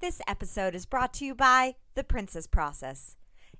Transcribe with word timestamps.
This 0.00 0.20
episode 0.28 0.76
is 0.76 0.86
brought 0.86 1.12
to 1.14 1.24
you 1.24 1.34
by 1.34 1.74
The 1.96 2.04
Princess 2.04 2.46
Process. 2.46 3.16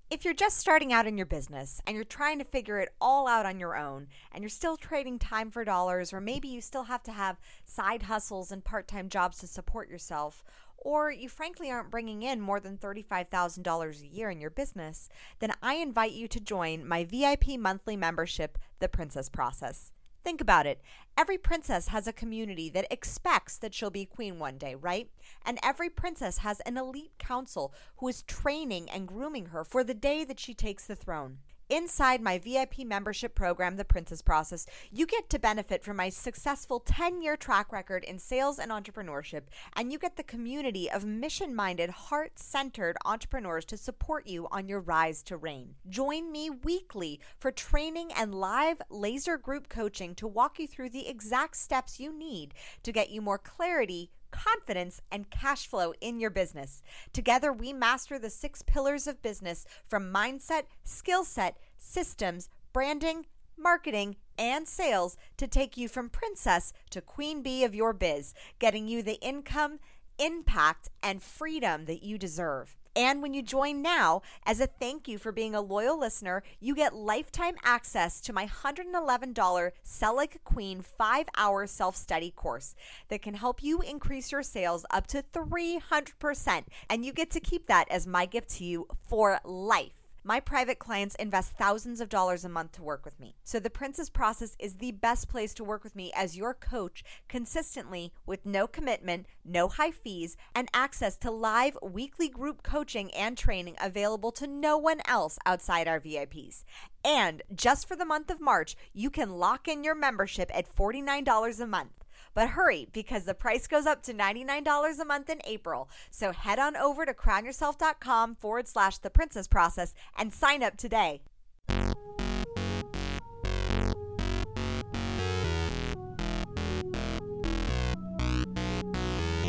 If 0.08 0.24
you're 0.24 0.34
just 0.34 0.56
starting 0.56 0.92
out 0.92 1.04
in 1.04 1.16
your 1.16 1.26
business 1.26 1.82
and 1.84 1.96
you're 1.96 2.04
trying 2.04 2.38
to 2.38 2.44
figure 2.44 2.78
it 2.78 2.90
all 3.00 3.26
out 3.26 3.44
on 3.44 3.58
your 3.58 3.76
own 3.76 4.06
and 4.30 4.44
you're 4.44 4.48
still 4.48 4.76
trading 4.76 5.18
time 5.18 5.50
for 5.50 5.64
dollars, 5.64 6.12
or 6.12 6.20
maybe 6.20 6.46
you 6.46 6.60
still 6.60 6.84
have 6.84 7.02
to 7.02 7.12
have 7.12 7.40
side 7.64 8.04
hustles 8.04 8.52
and 8.52 8.64
part 8.64 8.86
time 8.86 9.08
jobs 9.08 9.38
to 9.38 9.48
support 9.48 9.90
yourself, 9.90 10.44
or 10.76 11.10
you 11.10 11.28
frankly 11.28 11.72
aren't 11.72 11.90
bringing 11.90 12.22
in 12.22 12.40
more 12.40 12.60
than 12.60 12.78
$35,000 12.78 14.00
a 14.00 14.06
year 14.06 14.30
in 14.30 14.40
your 14.40 14.50
business, 14.50 15.08
then 15.40 15.50
I 15.60 15.74
invite 15.74 16.12
you 16.12 16.28
to 16.28 16.38
join 16.38 16.86
my 16.86 17.02
VIP 17.02 17.58
monthly 17.58 17.96
membership, 17.96 18.58
The 18.78 18.88
Princess 18.88 19.28
Process. 19.28 19.90
Think 20.24 20.40
about 20.40 20.66
it. 20.66 20.80
Every 21.16 21.38
princess 21.38 21.88
has 21.88 22.06
a 22.06 22.12
community 22.12 22.68
that 22.70 22.86
expects 22.90 23.56
that 23.58 23.74
she'll 23.74 23.90
be 23.90 24.04
queen 24.04 24.38
one 24.38 24.58
day, 24.58 24.74
right? 24.74 25.08
And 25.44 25.58
every 25.62 25.90
princess 25.90 26.38
has 26.38 26.60
an 26.60 26.76
elite 26.76 27.12
council 27.18 27.72
who 27.96 28.08
is 28.08 28.22
training 28.22 28.90
and 28.90 29.08
grooming 29.08 29.46
her 29.46 29.64
for 29.64 29.82
the 29.82 29.94
day 29.94 30.24
that 30.24 30.38
she 30.38 30.54
takes 30.54 30.86
the 30.86 30.96
throne. 30.96 31.38
Inside 31.70 32.22
my 32.22 32.38
VIP 32.38 32.78
membership 32.86 33.34
program, 33.34 33.76
The 33.76 33.84
Princess 33.84 34.22
Process, 34.22 34.64
you 34.90 35.04
get 35.04 35.28
to 35.28 35.38
benefit 35.38 35.84
from 35.84 35.98
my 35.98 36.08
successful 36.08 36.80
10 36.80 37.20
year 37.20 37.36
track 37.36 37.70
record 37.72 38.04
in 38.04 38.18
sales 38.18 38.58
and 38.58 38.70
entrepreneurship, 38.70 39.42
and 39.76 39.92
you 39.92 39.98
get 39.98 40.16
the 40.16 40.22
community 40.22 40.90
of 40.90 41.04
mission 41.04 41.54
minded, 41.54 41.90
heart 41.90 42.38
centered 42.38 42.96
entrepreneurs 43.04 43.66
to 43.66 43.76
support 43.76 44.26
you 44.26 44.48
on 44.50 44.66
your 44.66 44.80
rise 44.80 45.22
to 45.24 45.36
reign. 45.36 45.74
Join 45.90 46.32
me 46.32 46.48
weekly 46.48 47.20
for 47.38 47.52
training 47.52 48.12
and 48.16 48.34
live 48.34 48.80
laser 48.88 49.36
group 49.36 49.68
coaching 49.68 50.14
to 50.14 50.26
walk 50.26 50.58
you 50.58 50.66
through 50.66 50.88
the 50.88 51.06
exact 51.06 51.58
steps 51.58 52.00
you 52.00 52.18
need 52.18 52.54
to 52.82 52.92
get 52.92 53.10
you 53.10 53.20
more 53.20 53.36
clarity 53.36 54.10
confidence, 54.30 55.00
and 55.10 55.30
cash 55.30 55.66
flow 55.66 55.92
in 56.00 56.20
your 56.20 56.30
business. 56.30 56.82
Together, 57.12 57.52
we 57.52 57.72
master 57.72 58.18
the 58.18 58.30
six 58.30 58.62
pillars 58.62 59.06
of 59.06 59.22
business 59.22 59.66
from 59.86 60.12
mindset, 60.12 60.62
skill 60.84 61.24
set, 61.24 61.56
systems, 61.76 62.48
branding, 62.72 63.26
marketing, 63.58 64.16
and 64.38 64.68
sales 64.68 65.16
to 65.36 65.46
take 65.46 65.76
you 65.76 65.88
from 65.88 66.08
princess 66.08 66.72
to 66.90 67.00
queen 67.00 67.42
bee 67.42 67.64
of 67.64 67.74
your 67.74 67.92
biz, 67.92 68.34
getting 68.58 68.86
you 68.86 69.02
the 69.02 69.20
income, 69.20 69.80
impact, 70.18 70.88
and 71.02 71.22
freedom 71.22 71.84
that 71.86 72.02
you 72.02 72.18
deserve. 72.18 72.77
And 72.96 73.22
when 73.22 73.34
you 73.34 73.42
join 73.42 73.82
now, 73.82 74.22
as 74.44 74.60
a 74.60 74.66
thank 74.66 75.08
you 75.08 75.18
for 75.18 75.32
being 75.32 75.54
a 75.54 75.60
loyal 75.60 75.98
listener, 75.98 76.42
you 76.60 76.74
get 76.74 76.94
lifetime 76.94 77.56
access 77.64 78.20
to 78.22 78.32
my 78.32 78.46
$111 78.46 79.70
Sell 79.82 80.16
Like 80.16 80.34
a 80.34 80.38
Queen 80.40 80.82
five 80.82 81.26
hour 81.36 81.66
self 81.66 81.96
study 81.96 82.30
course 82.30 82.74
that 83.08 83.22
can 83.22 83.34
help 83.34 83.62
you 83.62 83.80
increase 83.80 84.32
your 84.32 84.42
sales 84.42 84.86
up 84.90 85.06
to 85.08 85.22
300%. 85.22 86.64
And 86.88 87.04
you 87.04 87.12
get 87.12 87.30
to 87.30 87.40
keep 87.40 87.66
that 87.66 87.90
as 87.90 88.06
my 88.06 88.26
gift 88.26 88.50
to 88.56 88.64
you 88.64 88.86
for 89.08 89.40
life. 89.44 89.97
My 90.28 90.40
private 90.40 90.78
clients 90.78 91.14
invest 91.14 91.52
thousands 91.52 92.02
of 92.02 92.10
dollars 92.10 92.44
a 92.44 92.50
month 92.50 92.72
to 92.72 92.82
work 92.82 93.06
with 93.06 93.18
me. 93.18 93.36
So 93.44 93.58
the 93.58 93.70
Princess 93.70 94.10
Process 94.10 94.56
is 94.58 94.74
the 94.74 94.90
best 94.92 95.26
place 95.26 95.54
to 95.54 95.64
work 95.64 95.82
with 95.82 95.96
me 95.96 96.12
as 96.14 96.36
your 96.36 96.52
coach 96.52 97.02
consistently 97.28 98.12
with 98.26 98.44
no 98.44 98.66
commitment, 98.66 99.24
no 99.42 99.68
high 99.68 99.90
fees, 99.90 100.36
and 100.54 100.68
access 100.74 101.16
to 101.16 101.30
live 101.30 101.78
weekly 101.80 102.28
group 102.28 102.62
coaching 102.62 103.10
and 103.14 103.38
training 103.38 103.76
available 103.80 104.30
to 104.32 104.46
no 104.46 104.76
one 104.76 105.00
else 105.06 105.38
outside 105.46 105.88
our 105.88 105.98
VIPs. 105.98 106.62
And 107.02 107.40
just 107.54 107.88
for 107.88 107.96
the 107.96 108.04
month 108.04 108.30
of 108.30 108.38
March, 108.38 108.76
you 108.92 109.08
can 109.08 109.38
lock 109.38 109.66
in 109.66 109.82
your 109.82 109.94
membership 109.94 110.50
at 110.54 110.70
$49 110.70 111.58
a 111.58 111.66
month. 111.66 112.04
But 112.38 112.50
hurry 112.50 112.86
because 112.92 113.24
the 113.24 113.34
price 113.34 113.66
goes 113.66 113.84
up 113.84 114.04
to 114.04 114.14
$99 114.14 115.00
a 115.00 115.04
month 115.04 115.28
in 115.28 115.40
April. 115.42 115.90
So 116.08 116.30
head 116.30 116.60
on 116.60 116.76
over 116.76 117.04
to 117.04 117.12
crownyourself.com 117.12 118.36
forward 118.36 118.68
slash 118.68 118.98
the 118.98 119.10
princess 119.10 119.48
process 119.48 119.92
and 120.16 120.32
sign 120.32 120.62
up 120.62 120.76
today. 120.76 121.22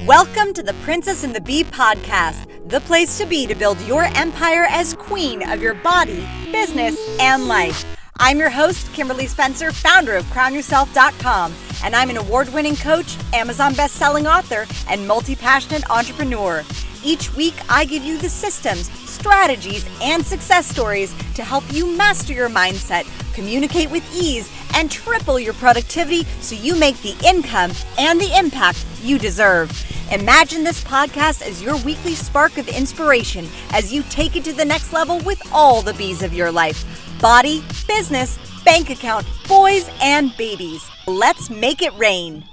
Welcome 0.08 0.56
to 0.56 0.64
the 0.64 0.76
Princess 0.82 1.24
and 1.24 1.36
the 1.36 1.42
Bee 1.42 1.64
podcast, 1.64 2.70
the 2.70 2.82
place 2.82 3.20
to 3.20 3.28
be 3.28 3.46
to 3.46 3.54
build 3.54 3.80
your 3.82 4.06
empire 4.16 4.66
as 4.68 4.96
queen 4.96 5.48
of 5.48 5.62
your 5.62 5.76
body, 5.76 6.28
business, 6.52 6.98
and 7.20 7.48
life. 7.48 7.86
I'm 8.18 8.40
your 8.40 8.50
host, 8.50 8.92
Kimberly 8.94 9.28
Spencer, 9.28 9.72
founder 9.72 10.16
of 10.16 10.26
crownyourself.com, 10.26 11.54
and 11.84 11.96
I'm 11.96 12.10
an 12.10 12.18
award 12.18 12.50
winning 12.54 12.76
coach, 12.76 13.18
Amazon 13.34 13.74
best 13.74 13.96
selling 13.96 14.28
author, 14.28 14.66
and 14.90 15.08
multi 15.08 15.36
passionate 15.36 15.90
entrepreneur. 15.90 16.64
Each 17.04 17.34
week, 17.36 17.56
I 17.70 17.86
give 17.86 18.04
you 18.04 18.18
the 18.18 18.30
systems, 18.30 18.92
strategies, 19.10 19.88
and 20.02 20.26
success 20.26 20.68
stories 20.68 21.16
to 21.36 21.44
help 21.44 21.64
you 21.72 21.96
master 21.96 22.34
your 22.34 22.50
mindset, 22.50 23.06
communicate 23.34 23.90
with 23.90 24.04
ease, 24.14 24.52
and 24.76 24.92
triple 24.92 25.40
your 25.40 25.54
productivity 25.54 26.24
so 26.42 26.56
you 26.56 26.76
make 26.76 27.02
the 27.02 27.16
income 27.26 27.72
and 27.98 28.20
the 28.20 28.38
impact 28.38 28.86
you 29.02 29.18
deserve. 29.18 29.72
Imagine 30.12 30.64
this 30.64 30.84
podcast 30.84 31.42
as 31.42 31.62
your 31.62 31.78
weekly 31.78 32.16
spark 32.16 32.58
of 32.58 32.68
inspiration 32.68 33.48
as 33.72 33.94
you 33.94 34.04
take 34.10 34.36
it 34.36 34.44
to 34.44 34.54
the 34.54 34.66
next 34.66 34.92
level 34.92 35.20
with 35.20 35.42
all 35.54 35.82
the 35.82 35.94
bees 35.94 36.24
of 36.24 36.34
your 36.34 36.52
life 36.52 36.84
body, 37.22 37.62
business, 37.86 38.40
bank 38.64 38.90
account, 38.90 39.26
boys, 39.48 39.90
and 40.02 40.36
babies. 40.38 40.90
Let's 41.08 41.50
make 41.50 41.82
it 41.82 41.94
rain. 41.98 42.44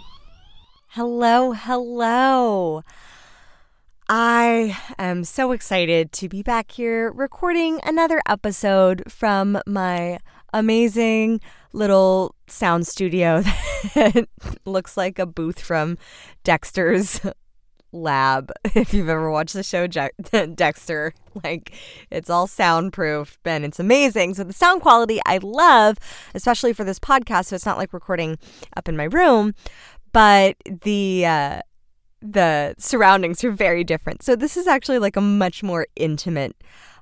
Hello, 0.88 1.52
hello. 1.52 2.82
I 4.08 4.78
am 4.98 5.24
so 5.24 5.52
excited 5.52 6.12
to 6.12 6.28
be 6.28 6.42
back 6.42 6.70
here 6.70 7.10
recording 7.10 7.80
another 7.84 8.22
episode 8.28 9.02
from 9.10 9.60
my 9.66 10.18
amazing 10.52 11.40
little 11.72 12.34
sound 12.46 12.86
studio 12.86 13.42
that 13.94 14.28
looks 14.64 14.96
like 14.96 15.18
a 15.18 15.26
booth 15.26 15.60
from 15.60 15.98
Dexter's 16.44 17.20
lab. 17.96 18.52
If 18.74 18.92
you've 18.92 19.08
ever 19.08 19.30
watched 19.30 19.54
the 19.54 19.62
show 19.62 19.86
Je- 19.86 20.10
Dexter, 20.54 21.14
like 21.42 21.72
it's 22.10 22.28
all 22.28 22.46
soundproof 22.46 23.38
and 23.44 23.64
it's 23.64 23.80
amazing. 23.80 24.34
So 24.34 24.44
the 24.44 24.52
sound 24.52 24.82
quality 24.82 25.18
I 25.26 25.38
love, 25.42 25.96
especially 26.34 26.72
for 26.72 26.84
this 26.84 26.98
podcast. 26.98 27.46
So 27.46 27.56
it's 27.56 27.66
not 27.66 27.78
like 27.78 27.92
recording 27.92 28.38
up 28.76 28.88
in 28.88 28.96
my 28.96 29.04
room, 29.04 29.54
but 30.12 30.56
the 30.82 31.26
uh, 31.26 31.60
the 32.20 32.74
surroundings 32.78 33.42
are 33.44 33.50
very 33.50 33.84
different. 33.84 34.22
So 34.22 34.36
this 34.36 34.56
is 34.56 34.66
actually 34.66 34.98
like 34.98 35.16
a 35.16 35.20
much 35.20 35.62
more 35.62 35.86
intimate 35.96 36.54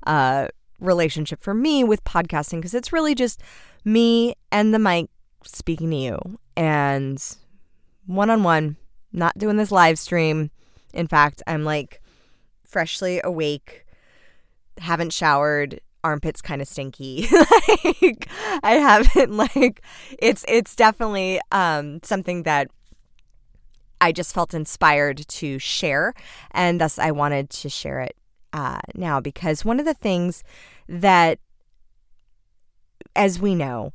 uh, 0.07 0.49
relationship 0.81 1.43
for 1.43 1.55
me 1.55 1.85
with 1.85 2.05
podcasting 2.05 2.59
because 2.59 2.75
it's 2.75 2.93
really 2.93 3.15
just 3.15 3.43
me 3.85 4.35
and 4.53 4.73
the 4.73 4.79
mic 4.79 5.09
speaking 5.45 5.91
to 5.91 5.97
you 5.97 6.19
and 6.57 7.23
one 8.07 8.31
on 8.31 8.43
one, 8.43 8.77
not 9.13 9.37
doing 9.39 9.57
this 9.57 9.73
live 9.73 9.99
stream. 9.99 10.51
In 10.95 11.07
fact, 11.07 11.43
I'm 11.47 11.65
like 11.65 12.01
freshly 12.65 13.21
awake, 13.23 13.85
haven't 14.79 15.13
showered, 15.13 15.81
armpits 16.03 16.43
kind 16.43 16.63
of 16.63 16.69
stinky. 16.69 17.27
like 18.03 18.29
I 18.63 18.73
haven't 18.73 19.33
like 19.37 19.83
it's 20.19 20.45
it's 20.47 20.77
definitely 20.77 21.41
um 21.51 22.01
something 22.03 22.45
that 22.45 22.69
I 24.01 24.13
just 24.13 24.35
felt 24.35 24.55
inspired 24.55 25.27
to 25.27 25.59
share 25.59 26.15
and 26.51 26.81
thus 26.81 26.99
I 26.99 27.11
wanted 27.11 27.49
to 27.51 27.69
share 27.69 28.01
it 28.01 28.17
uh, 28.53 28.81
now 28.95 29.19
because 29.21 29.65
one 29.65 29.81
of 29.81 29.87
the 29.87 29.95
things 29.95 30.45
that 30.89 31.39
as 33.17 33.41
we 33.41 33.55
know 33.55 33.93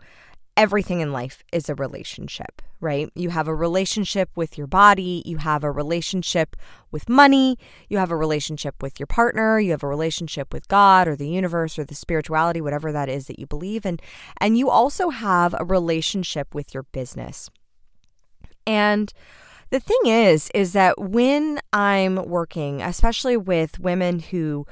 everything 0.59 0.99
in 0.99 1.13
life 1.13 1.41
is 1.53 1.69
a 1.69 1.75
relationship, 1.75 2.61
right? 2.81 3.09
You 3.15 3.29
have 3.29 3.47
a 3.47 3.55
relationship 3.55 4.29
with 4.35 4.57
your 4.57 4.67
body, 4.67 5.23
you 5.25 5.37
have 5.37 5.63
a 5.63 5.71
relationship 5.71 6.57
with 6.91 7.07
money, 7.07 7.57
you 7.87 7.97
have 7.97 8.11
a 8.11 8.17
relationship 8.17 8.83
with 8.83 8.99
your 8.99 9.07
partner, 9.07 9.57
you 9.57 9.71
have 9.71 9.83
a 9.83 9.87
relationship 9.87 10.53
with 10.53 10.67
God 10.67 11.07
or 11.07 11.15
the 11.15 11.29
universe 11.29 11.79
or 11.79 11.85
the 11.85 11.95
spirituality, 11.95 12.59
whatever 12.59 12.91
that 12.91 13.07
is 13.07 13.27
that 13.27 13.39
you 13.39 13.47
believe 13.47 13.85
in, 13.85 13.99
and 14.41 14.57
you 14.57 14.69
also 14.69 15.11
have 15.11 15.55
a 15.57 15.63
relationship 15.63 16.53
with 16.53 16.73
your 16.73 16.83
business. 16.83 17.49
And 18.67 19.13
the 19.69 19.79
thing 19.79 20.01
is 20.07 20.51
is 20.53 20.73
that 20.73 20.99
when 20.99 21.61
I'm 21.71 22.17
working, 22.27 22.81
especially 22.81 23.37
with 23.37 23.79
women 23.79 24.19
who 24.19 24.67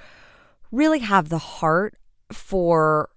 really 0.69 1.00
have 1.00 1.30
the 1.30 1.38
heart 1.38 1.95
for 2.33 3.10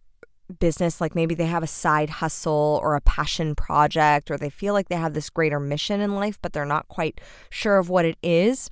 business, 0.58 1.00
like 1.00 1.14
maybe 1.14 1.34
they 1.34 1.46
have 1.46 1.62
a 1.62 1.68
side 1.68 2.10
hustle 2.10 2.80
or 2.82 2.96
a 2.96 3.00
passion 3.00 3.54
project, 3.54 4.30
or 4.30 4.36
they 4.36 4.50
feel 4.50 4.74
like 4.74 4.88
they 4.88 4.96
have 4.96 5.14
this 5.14 5.30
greater 5.30 5.60
mission 5.60 6.00
in 6.00 6.14
life, 6.14 6.38
but 6.42 6.52
they're 6.52 6.64
not 6.64 6.88
quite 6.88 7.20
sure 7.50 7.78
of 7.78 7.88
what 7.88 8.04
it 8.04 8.18
is, 8.22 8.70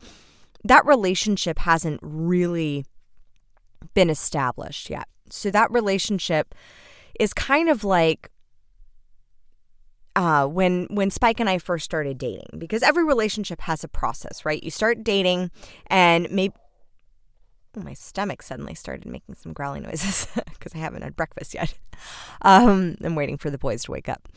that 0.65 0.85
relationship 0.85 1.59
hasn't 1.61 2.01
really 2.03 2.85
been 3.95 4.11
established 4.11 4.91
yet. 4.91 5.07
So 5.31 5.51
that 5.51 5.71
relationship 5.71 6.55
is 7.21 7.33
kind 7.33 7.69
of 7.69 7.85
like 7.85 8.31
uh, 10.17 10.47
when 10.47 10.89
when 10.91 11.11
Spike 11.11 11.39
and 11.39 11.49
I 11.49 11.59
first 11.59 11.85
started 11.85 12.19
dating, 12.19 12.59
because 12.59 12.83
every 12.83 13.05
relationship 13.05 13.61
has 13.61 13.85
a 13.85 13.89
process, 13.89 14.45
right? 14.45 14.61
You 14.63 14.71
start 14.71 15.05
dating, 15.05 15.53
and 15.87 16.29
maybe 16.31 16.55
my 17.85 17.95
stomach 17.95 18.43
suddenly 18.43 18.75
started 18.75 19.07
making 19.07 19.35
some 19.35 19.53
growly 19.53 19.81
noises 19.81 20.29
because 20.53 20.75
I 20.75 20.79
haven't 20.79 21.03
had 21.03 21.17
breakfast 21.17 21.55
yet. 21.55 21.75
Um, 22.43 22.95
I'm 23.03 23.17
waiting 23.17 23.39
for 23.39 23.51
the 23.51 23.59
boys 23.59 23.83
to 23.83 23.91
wake 23.91 24.09
up. 24.09 24.29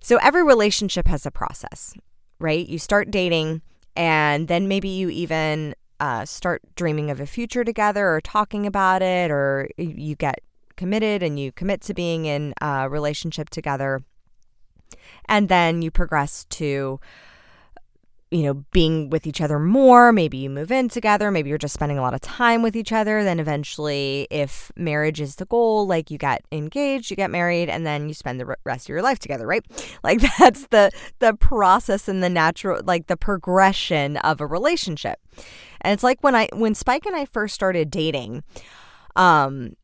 So 0.00 0.16
every 0.16 0.42
relationship 0.42 1.06
has 1.06 1.24
a 1.24 1.30
process, 1.30 1.94
right? 2.40 2.66
You 2.68 2.80
start 2.80 3.12
dating, 3.12 3.62
and 3.94 4.48
then 4.48 4.66
maybe 4.66 4.88
you 4.88 5.08
even 5.08 5.76
uh, 6.00 6.24
start 6.24 6.62
dreaming 6.74 7.12
of 7.12 7.20
a 7.20 7.26
future 7.26 7.62
together 7.62 8.08
or 8.08 8.20
talking 8.20 8.66
about 8.66 9.02
it, 9.02 9.30
or 9.30 9.68
you 9.76 10.16
get 10.16 10.40
committed 10.74 11.22
and 11.22 11.38
you 11.38 11.52
commit 11.52 11.82
to 11.82 11.94
being 11.94 12.24
in 12.24 12.54
a 12.60 12.88
relationship 12.88 13.50
together. 13.50 14.02
And 15.26 15.48
then 15.48 15.82
you 15.82 15.90
progress 15.90 16.46
to 16.50 16.98
you 18.30 18.42
know, 18.42 18.54
being 18.72 19.08
with 19.08 19.26
each 19.26 19.40
other 19.40 19.58
more. 19.58 20.12
Maybe 20.12 20.36
you 20.36 20.50
move 20.50 20.70
in 20.70 20.88
together. 20.88 21.30
Maybe 21.30 21.48
you're 21.48 21.58
just 21.58 21.74
spending 21.74 21.98
a 21.98 22.02
lot 22.02 22.12
of 22.12 22.20
time 22.20 22.62
with 22.62 22.76
each 22.76 22.92
other. 22.92 23.24
Then 23.24 23.40
eventually, 23.40 24.26
if 24.30 24.70
marriage 24.76 25.20
is 25.20 25.36
the 25.36 25.46
goal, 25.46 25.86
like 25.86 26.10
you 26.10 26.18
get 26.18 26.44
engaged, 26.52 27.10
you 27.10 27.16
get 27.16 27.30
married, 27.30 27.70
and 27.70 27.86
then 27.86 28.06
you 28.08 28.14
spend 28.14 28.38
the 28.38 28.56
rest 28.64 28.86
of 28.86 28.90
your 28.90 29.02
life 29.02 29.18
together, 29.18 29.46
right? 29.46 29.64
Like 30.04 30.20
that's 30.38 30.66
the 30.68 30.90
the 31.18 31.34
process 31.34 32.08
and 32.08 32.22
the 32.22 32.28
natural, 32.28 32.80
like 32.84 33.08
the 33.08 33.16
progression 33.16 34.16
of 34.18 34.40
a 34.40 34.46
relationship. 34.46 35.18
And 35.80 35.92
it's 35.92 36.02
like 36.02 36.22
when 36.22 36.34
I 36.34 36.48
when 36.52 36.74
Spike 36.74 37.06
and 37.06 37.16
I 37.16 37.24
first 37.24 37.54
started 37.54 37.90
dating, 37.90 38.42
um, 39.16 39.74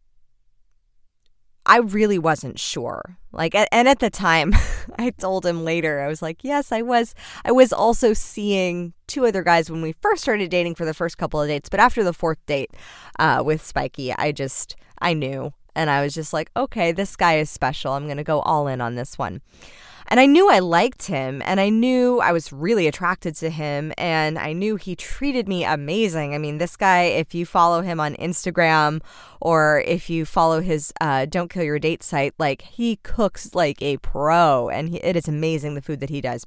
I 1.67 1.79
really 1.79 2.19
wasn't 2.19 2.59
sure. 2.59 3.19
Like, 3.35 3.55
and 3.55 3.89
at 3.89 3.99
the 3.99 4.11
time, 4.11 4.55
I 4.99 5.11
told 5.11 5.45
him 5.45 5.65
later, 5.65 6.01
I 6.01 6.09
was 6.09 6.23
like, 6.23 6.43
yes, 6.43 6.73
I 6.73 6.83
was. 6.83 7.15
I 7.45 7.53
was 7.53 7.73
also 7.73 8.13
seeing 8.13 8.95
two 9.07 9.27
other 9.27 9.43
guys 9.43 9.71
when 9.71 9.83
we 9.83 9.93
first 9.93 10.23
started 10.23 10.51
dating 10.51 10.77
for 10.77 10.85
the 10.85 10.95
first 10.95 11.19
couple 11.19 11.41
of 11.41 11.49
dates. 11.49 11.69
But 11.69 11.81
after 11.81 12.05
the 12.05 12.13
fourth 12.13 12.45
date 12.47 12.71
uh, 13.19 13.43
with 13.45 13.65
Spiky, 13.65 14.13
I 14.15 14.33
just, 14.33 14.77
I 15.01 15.15
knew. 15.15 15.53
And 15.75 15.91
I 15.91 16.03
was 16.03 16.15
just 16.15 16.33
like, 16.33 16.51
okay, 16.57 16.93
this 16.93 17.17
guy 17.17 17.39
is 17.39 17.51
special. 17.51 17.93
I'm 17.93 18.07
going 18.07 18.17
to 18.17 18.25
go 18.25 18.41
all 18.41 18.69
in 18.69 18.81
on 18.81 18.95
this 18.95 19.19
one. 19.19 19.41
And 20.09 20.21
I 20.21 20.27
knew 20.27 20.51
I 20.51 20.59
liked 20.59 21.07
him 21.07 21.43
and 21.45 21.61
I 21.61 21.71
knew 21.71 22.21
I 22.21 22.33
was 22.33 22.53
really 22.53 22.87
attracted 22.87 23.35
to 23.37 23.51
him 23.51 23.93
and 23.97 24.39
I 24.39 24.53
knew 24.53 24.77
he 24.77 24.95
treated 24.95 25.49
me 25.49 25.65
amazing. 25.65 26.35
I 26.35 26.39
mean, 26.39 26.59
this 26.59 26.77
guy, 26.77 27.05
if 27.05 27.35
you 27.35 27.47
follow 27.47 27.81
him 27.83 28.01
on 28.01 28.15
Instagram 28.17 29.03
or 29.41 29.83
if 29.87 30.11
you 30.11 30.25
follow 30.25 30.61
his 30.61 30.93
uh, 31.01 31.25
Don't 31.27 31.51
Kill 31.51 31.65
Your 31.65 31.79
Date 31.79 32.03
site, 32.03 32.35
like 32.39 32.63
he 32.63 32.97
cooks 32.97 33.55
like 33.55 33.81
a 33.81 33.97
pro 33.99 34.69
and 34.69 34.91
he, 34.91 34.97
it 34.99 35.17
is 35.17 35.29
amazing 35.29 35.75
the 35.75 35.83
food 35.83 36.01
that 36.01 36.11
he 36.11 36.21
does 36.21 36.45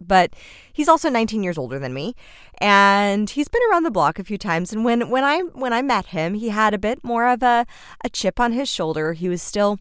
but 0.00 0.34
he's 0.72 0.88
also 0.88 1.08
19 1.08 1.42
years 1.42 1.58
older 1.58 1.78
than 1.78 1.94
me 1.94 2.14
and 2.58 3.30
he's 3.30 3.48
been 3.48 3.62
around 3.70 3.84
the 3.84 3.90
block 3.90 4.18
a 4.18 4.24
few 4.24 4.38
times 4.38 4.72
and 4.72 4.84
when 4.84 5.08
when 5.08 5.24
I 5.24 5.40
when 5.40 5.72
I 5.72 5.82
met 5.82 6.06
him 6.06 6.34
he 6.34 6.50
had 6.50 6.74
a 6.74 6.78
bit 6.78 7.02
more 7.02 7.26
of 7.26 7.42
a 7.42 7.66
a 8.04 8.08
chip 8.08 8.38
on 8.38 8.52
his 8.52 8.68
shoulder 8.68 9.14
he 9.14 9.28
was 9.28 9.42
still 9.42 9.78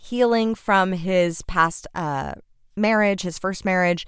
healing 0.00 0.54
from 0.54 0.92
his 0.92 1.42
past 1.42 1.86
uh, 1.94 2.34
marriage, 2.76 3.22
his 3.22 3.38
first 3.38 3.64
marriage. 3.64 4.06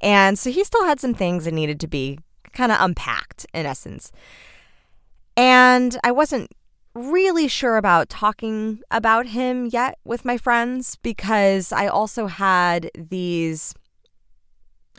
And 0.00 0.38
so 0.38 0.50
he 0.50 0.64
still 0.64 0.84
had 0.84 1.00
some 1.00 1.14
things 1.14 1.44
that 1.44 1.54
needed 1.54 1.80
to 1.80 1.88
be 1.88 2.18
kind 2.52 2.72
of 2.72 2.78
unpacked 2.80 3.46
in 3.52 3.66
essence. 3.66 4.12
And 5.36 5.98
I 6.02 6.12
wasn't 6.12 6.50
really 6.94 7.46
sure 7.46 7.76
about 7.76 8.08
talking 8.08 8.80
about 8.90 9.26
him 9.26 9.66
yet 9.66 9.98
with 10.04 10.24
my 10.24 10.38
friends 10.38 10.96
because 11.02 11.72
I 11.72 11.86
also 11.88 12.26
had 12.26 12.90
these 12.96 13.74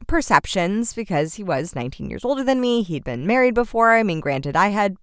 perceptions 0.06 0.94
because 0.94 1.36
he 1.36 1.44
was 1.44 1.76
19 1.76 2.10
years 2.10 2.24
older 2.24 2.44
than 2.44 2.62
me. 2.62 2.84
He'd 2.84 3.04
been 3.04 3.26
married 3.26 3.56
before. 3.56 3.94
I 3.94 4.04
mean, 4.04 4.20
granted, 4.20 4.56
I 4.56 4.68
had 4.68 4.96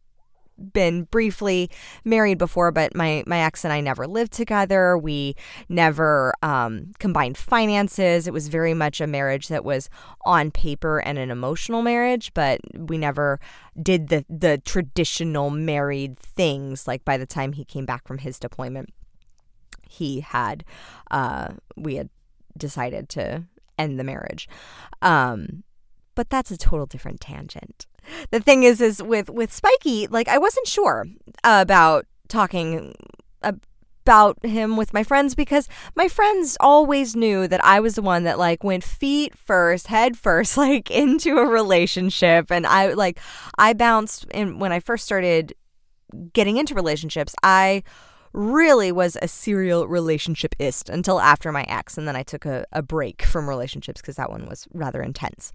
been 0.73 1.05
briefly 1.05 1.71
married 2.05 2.39
before, 2.39 2.71
but 2.71 2.95
my 2.95 3.23
my 3.27 3.41
ex 3.41 3.65
and 3.65 3.73
I 3.73 3.81
never 3.81 4.07
lived 4.07 4.33
together. 4.33 4.97
We 4.97 5.37
never 5.69 6.35
um, 6.43 6.93
combined 6.99 7.37
finances. 7.37 8.27
It 8.27 8.33
was 8.33 8.49
very 8.49 8.75
much 8.75 9.01
a 9.01 9.07
marriage 9.07 9.49
that 9.49 9.65
was 9.65 9.91
on 10.25 10.51
paper 10.51 10.99
and 10.99 11.19
an 11.19 11.31
emotional 11.31 11.83
marriage, 11.83 12.33
but 12.35 12.61
we 12.75 12.99
never 12.99 13.41
did 13.81 14.09
the 14.09 14.25
the 14.29 14.59
traditional 14.59 15.51
married 15.51 16.19
things. 16.19 16.87
Like 16.87 17.05
by 17.05 17.17
the 17.17 17.27
time 17.27 17.53
he 17.53 17.65
came 17.65 17.87
back 17.87 18.07
from 18.07 18.19
his 18.19 18.39
deployment, 18.39 18.91
he 19.89 20.21
had 20.21 20.65
uh, 21.11 21.55
we 21.77 21.97
had 21.97 22.11
decided 22.57 23.09
to 23.11 23.45
end 23.79 23.99
the 23.99 24.05
marriage. 24.05 24.49
Um, 25.03 25.65
but 26.15 26.31
that's 26.31 26.53
a 26.53 26.57
total 26.57 26.87
different 26.87 27.21
tangent 27.21 27.87
the 28.31 28.41
thing 28.41 28.63
is 28.63 28.81
is 28.81 29.03
with 29.03 29.31
with 29.31 29.53
Spiky, 29.53 30.07
like 30.07 30.29
I 30.29 30.39
wasn't 30.39 30.67
sure 30.67 31.07
about 31.43 32.07
talking 32.29 32.95
about 34.05 34.45
him 34.45 34.77
with 34.77 34.93
my 34.93 35.03
friends 35.03 35.35
because 35.35 35.67
my 35.95 36.09
friends 36.09 36.59
always 36.61 37.17
knew 37.17 37.49
that 37.49 37.65
I 37.65 37.81
was 37.81 37.95
the 37.95 38.03
one 38.03 38.25
that 38.25 38.39
like 38.39 38.63
went 38.63 38.85
feet 38.85 39.37
first, 39.37 39.87
head 39.87 40.17
first 40.17 40.57
like 40.59 40.91
into 40.91 41.39
a 41.39 41.47
relationship 41.47 42.51
and 42.51 42.67
I 42.67 42.93
like 42.93 43.19
I 43.59 43.73
bounced 43.73 44.27
in 44.33 44.59
when 44.59 44.73
I 44.73 44.81
first 44.81 45.05
started 45.05 45.55
getting 46.33 46.59
into 46.59 46.75
relationships. 46.75 47.35
I 47.43 47.83
really 48.35 48.93
was 48.93 49.17
a 49.23 49.29
serial 49.29 49.87
relationshipist 49.87 50.91
until 50.91 51.21
after 51.21 51.53
my 51.53 51.63
ex 51.69 51.97
and 51.97 52.07
then 52.07 52.17
I 52.17 52.25
took 52.25 52.45
a, 52.45 52.67
a 52.73 52.83
break 52.83 53.23
from 53.23 53.49
relationships 53.49 54.01
because 54.01 54.17
that 54.17 54.31
one 54.31 54.47
was 54.47 54.67
rather 54.75 55.03
intense. 55.03 55.53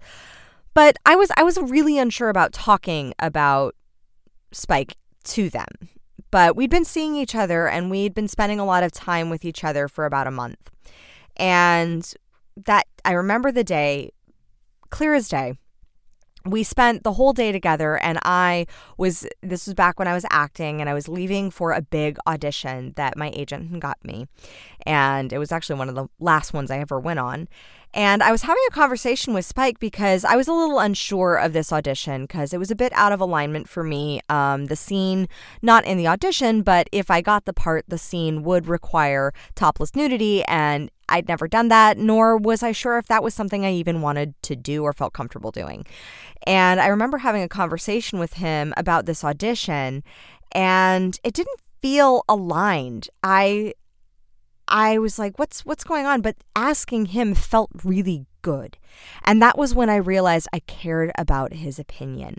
But 0.74 0.96
I 1.04 1.16
was 1.16 1.30
I 1.36 1.42
was 1.42 1.58
really 1.58 1.98
unsure 1.98 2.28
about 2.28 2.52
talking 2.52 3.14
about 3.18 3.74
Spike 4.52 4.96
to 5.24 5.50
them. 5.50 5.66
But 6.30 6.54
we'd 6.54 6.70
been 6.70 6.84
seeing 6.84 7.16
each 7.16 7.34
other 7.34 7.66
and 7.68 7.90
we'd 7.90 8.14
been 8.14 8.28
spending 8.28 8.60
a 8.60 8.64
lot 8.64 8.84
of 8.84 8.92
time 8.92 9.30
with 9.30 9.44
each 9.44 9.64
other 9.64 9.88
for 9.88 10.06
about 10.06 10.28
a 10.28 10.30
month. 10.30 10.70
And 11.36 12.12
that 12.64 12.86
I 13.04 13.12
remember 13.12 13.50
the 13.50 13.64
day 13.64 14.12
clear 14.90 15.14
as 15.14 15.28
day. 15.28 15.54
We 16.44 16.62
spent 16.62 17.02
the 17.02 17.12
whole 17.12 17.32
day 17.32 17.52
together 17.52 17.98
and 17.98 18.18
I 18.24 18.66
was 18.96 19.26
this 19.42 19.66
was 19.66 19.74
back 19.74 19.98
when 19.98 20.08
I 20.08 20.14
was 20.14 20.24
acting 20.30 20.80
and 20.80 20.88
I 20.88 20.94
was 20.94 21.08
leaving 21.08 21.50
for 21.50 21.72
a 21.72 21.82
big 21.82 22.18
audition 22.26 22.92
that 22.96 23.16
my 23.16 23.30
agent 23.34 23.78
got 23.80 23.98
me. 24.04 24.26
And 24.86 25.32
it 25.32 25.38
was 25.38 25.52
actually 25.52 25.78
one 25.78 25.88
of 25.88 25.94
the 25.94 26.08
last 26.18 26.52
ones 26.52 26.70
I 26.70 26.78
ever 26.78 26.98
went 26.98 27.18
on. 27.18 27.48
And 27.92 28.22
I 28.22 28.30
was 28.30 28.42
having 28.42 28.62
a 28.68 28.72
conversation 28.72 29.34
with 29.34 29.44
Spike 29.44 29.80
because 29.80 30.24
I 30.24 30.36
was 30.36 30.46
a 30.46 30.52
little 30.52 30.78
unsure 30.78 31.34
of 31.34 31.52
this 31.52 31.72
audition 31.72 32.22
because 32.22 32.52
it 32.52 32.58
was 32.58 32.70
a 32.70 32.76
bit 32.76 32.92
out 32.94 33.10
of 33.10 33.20
alignment 33.20 33.68
for 33.68 33.82
me. 33.82 34.20
Um, 34.28 34.66
the 34.66 34.76
scene, 34.76 35.28
not 35.60 35.84
in 35.84 35.98
the 35.98 36.06
audition, 36.06 36.62
but 36.62 36.88
if 36.92 37.10
I 37.10 37.20
got 37.20 37.46
the 37.46 37.52
part, 37.52 37.84
the 37.88 37.98
scene 37.98 38.44
would 38.44 38.68
require 38.68 39.32
topless 39.56 39.96
nudity. 39.96 40.44
And 40.44 40.90
I'd 41.10 41.28
never 41.28 41.48
done 41.48 41.68
that, 41.68 41.98
nor 41.98 42.36
was 42.36 42.62
I 42.62 42.72
sure 42.72 42.96
if 42.98 43.06
that 43.06 43.22
was 43.22 43.34
something 43.34 43.66
I 43.66 43.72
even 43.72 44.00
wanted 44.00 44.40
to 44.42 44.56
do 44.56 44.84
or 44.84 44.92
felt 44.92 45.12
comfortable 45.12 45.50
doing. 45.50 45.84
And 46.46 46.80
I 46.80 46.86
remember 46.86 47.18
having 47.18 47.42
a 47.42 47.48
conversation 47.48 48.18
with 48.18 48.34
him 48.34 48.72
about 48.76 49.06
this 49.06 49.24
audition, 49.24 50.02
and 50.52 51.18
it 51.24 51.34
didn't 51.34 51.60
feel 51.82 52.24
aligned. 52.28 53.08
I 53.22 53.74
I 54.68 54.98
was 54.98 55.18
like, 55.18 55.38
what's 55.38 55.66
what's 55.66 55.84
going 55.84 56.06
on? 56.06 56.20
But 56.20 56.36
asking 56.54 57.06
him 57.06 57.34
felt 57.34 57.70
really 57.84 58.26
good. 58.42 58.78
And 59.24 59.42
that 59.42 59.58
was 59.58 59.74
when 59.74 59.90
I 59.90 59.96
realized 59.96 60.48
I 60.52 60.60
cared 60.60 61.10
about 61.18 61.52
his 61.52 61.78
opinion. 61.78 62.36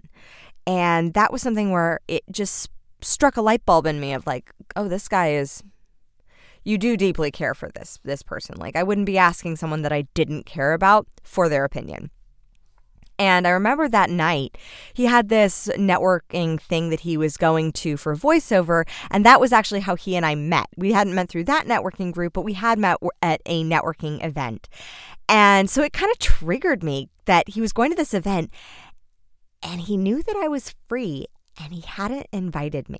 And 0.65 1.13
that 1.13 1.31
was 1.31 1.41
something 1.41 1.71
where 1.71 1.99
it 2.07 2.23
just 2.31 2.69
struck 3.01 3.35
a 3.35 3.41
light 3.41 3.65
bulb 3.65 3.85
in 3.85 3.99
me 3.99 4.13
of 4.13 4.25
like, 4.25 4.51
oh, 4.75 4.87
this 4.87 5.07
guy 5.07 5.31
is 5.31 5.63
you 6.63 6.77
do 6.77 6.97
deeply 6.97 7.31
care 7.31 7.53
for 7.53 7.69
this 7.69 7.99
this 8.03 8.21
person. 8.21 8.57
Like 8.57 8.75
I 8.75 8.83
wouldn't 8.83 9.05
be 9.05 9.17
asking 9.17 9.55
someone 9.55 9.81
that 9.81 9.91
I 9.91 10.03
didn't 10.13 10.45
care 10.45 10.73
about 10.73 11.07
for 11.23 11.49
their 11.49 11.65
opinion. 11.65 12.11
And 13.19 13.45
I 13.45 13.51
remember 13.51 13.87
that 13.87 14.09
night, 14.09 14.57
he 14.95 15.05
had 15.05 15.29
this 15.29 15.69
networking 15.77 16.59
thing 16.59 16.89
that 16.89 17.01
he 17.01 17.17
was 17.17 17.37
going 17.37 17.71
to 17.73 17.95
for 17.95 18.15
voiceover. 18.15 18.87
And 19.11 19.23
that 19.25 19.39
was 19.39 19.53
actually 19.53 19.81
how 19.81 19.95
he 19.95 20.15
and 20.15 20.25
I 20.25 20.33
met. 20.33 20.65
We 20.75 20.91
hadn't 20.91 21.13
met 21.13 21.29
through 21.29 21.43
that 21.43 21.67
networking 21.67 22.11
group, 22.11 22.33
but 22.33 22.41
we 22.41 22.53
had 22.53 22.79
met 22.79 22.97
at 23.21 23.39
a 23.45 23.63
networking 23.63 24.25
event. 24.25 24.69
And 25.29 25.69
so 25.69 25.83
it 25.83 25.93
kind 25.93 26.11
of 26.11 26.17
triggered 26.17 26.81
me 26.81 27.09
that 27.25 27.49
he 27.49 27.61
was 27.61 27.73
going 27.73 27.91
to 27.91 27.95
this 27.95 28.15
event 28.15 28.51
and 29.61 29.81
he 29.81 29.97
knew 29.97 30.23
that 30.23 30.35
I 30.35 30.47
was 30.47 30.73
free 30.87 31.27
and 31.61 31.73
he 31.73 31.81
hadn't 31.81 32.25
invited 32.31 32.89
me. 32.89 32.99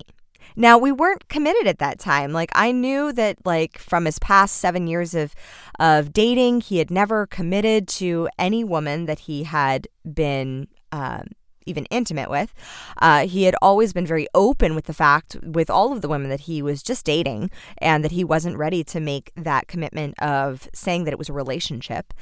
Now, 0.55 0.77
we 0.77 0.91
weren't 0.91 1.27
committed 1.27 1.67
at 1.67 1.79
that 1.79 1.99
time. 1.99 2.31
Like 2.31 2.51
I 2.53 2.71
knew 2.71 3.11
that 3.13 3.37
like 3.45 3.77
from 3.77 4.05
his 4.05 4.19
past 4.19 4.57
7 4.57 4.87
years 4.87 5.15
of 5.15 5.33
of 5.79 6.13
dating, 6.13 6.61
he 6.61 6.77
had 6.77 6.91
never 6.91 7.27
committed 7.27 7.87
to 7.87 8.29
any 8.37 8.63
woman 8.63 9.05
that 9.05 9.19
he 9.19 9.43
had 9.43 9.87
been 10.13 10.67
um, 10.91 11.29
even 11.65 11.85
intimate 11.85 12.29
with. 12.29 12.53
Uh, 13.01 13.27
he 13.27 13.43
had 13.43 13.55
always 13.61 13.93
been 13.93 14.05
very 14.05 14.27
open 14.33 14.75
with 14.75 14.85
the 14.85 14.93
fact, 14.93 15.37
with 15.43 15.69
all 15.69 15.91
of 15.91 16.01
the 16.01 16.09
women, 16.09 16.29
that 16.29 16.41
he 16.41 16.61
was 16.61 16.83
just 16.83 17.05
dating 17.05 17.49
and 17.77 18.03
that 18.03 18.11
he 18.11 18.23
wasn't 18.23 18.57
ready 18.57 18.83
to 18.83 18.99
make 18.99 19.31
that 19.35 19.67
commitment 19.67 20.19
of 20.21 20.69
saying 20.73 21.03
that 21.05 21.13
it 21.13 21.19
was 21.19 21.29
a 21.29 21.33
relationship. 21.33 22.13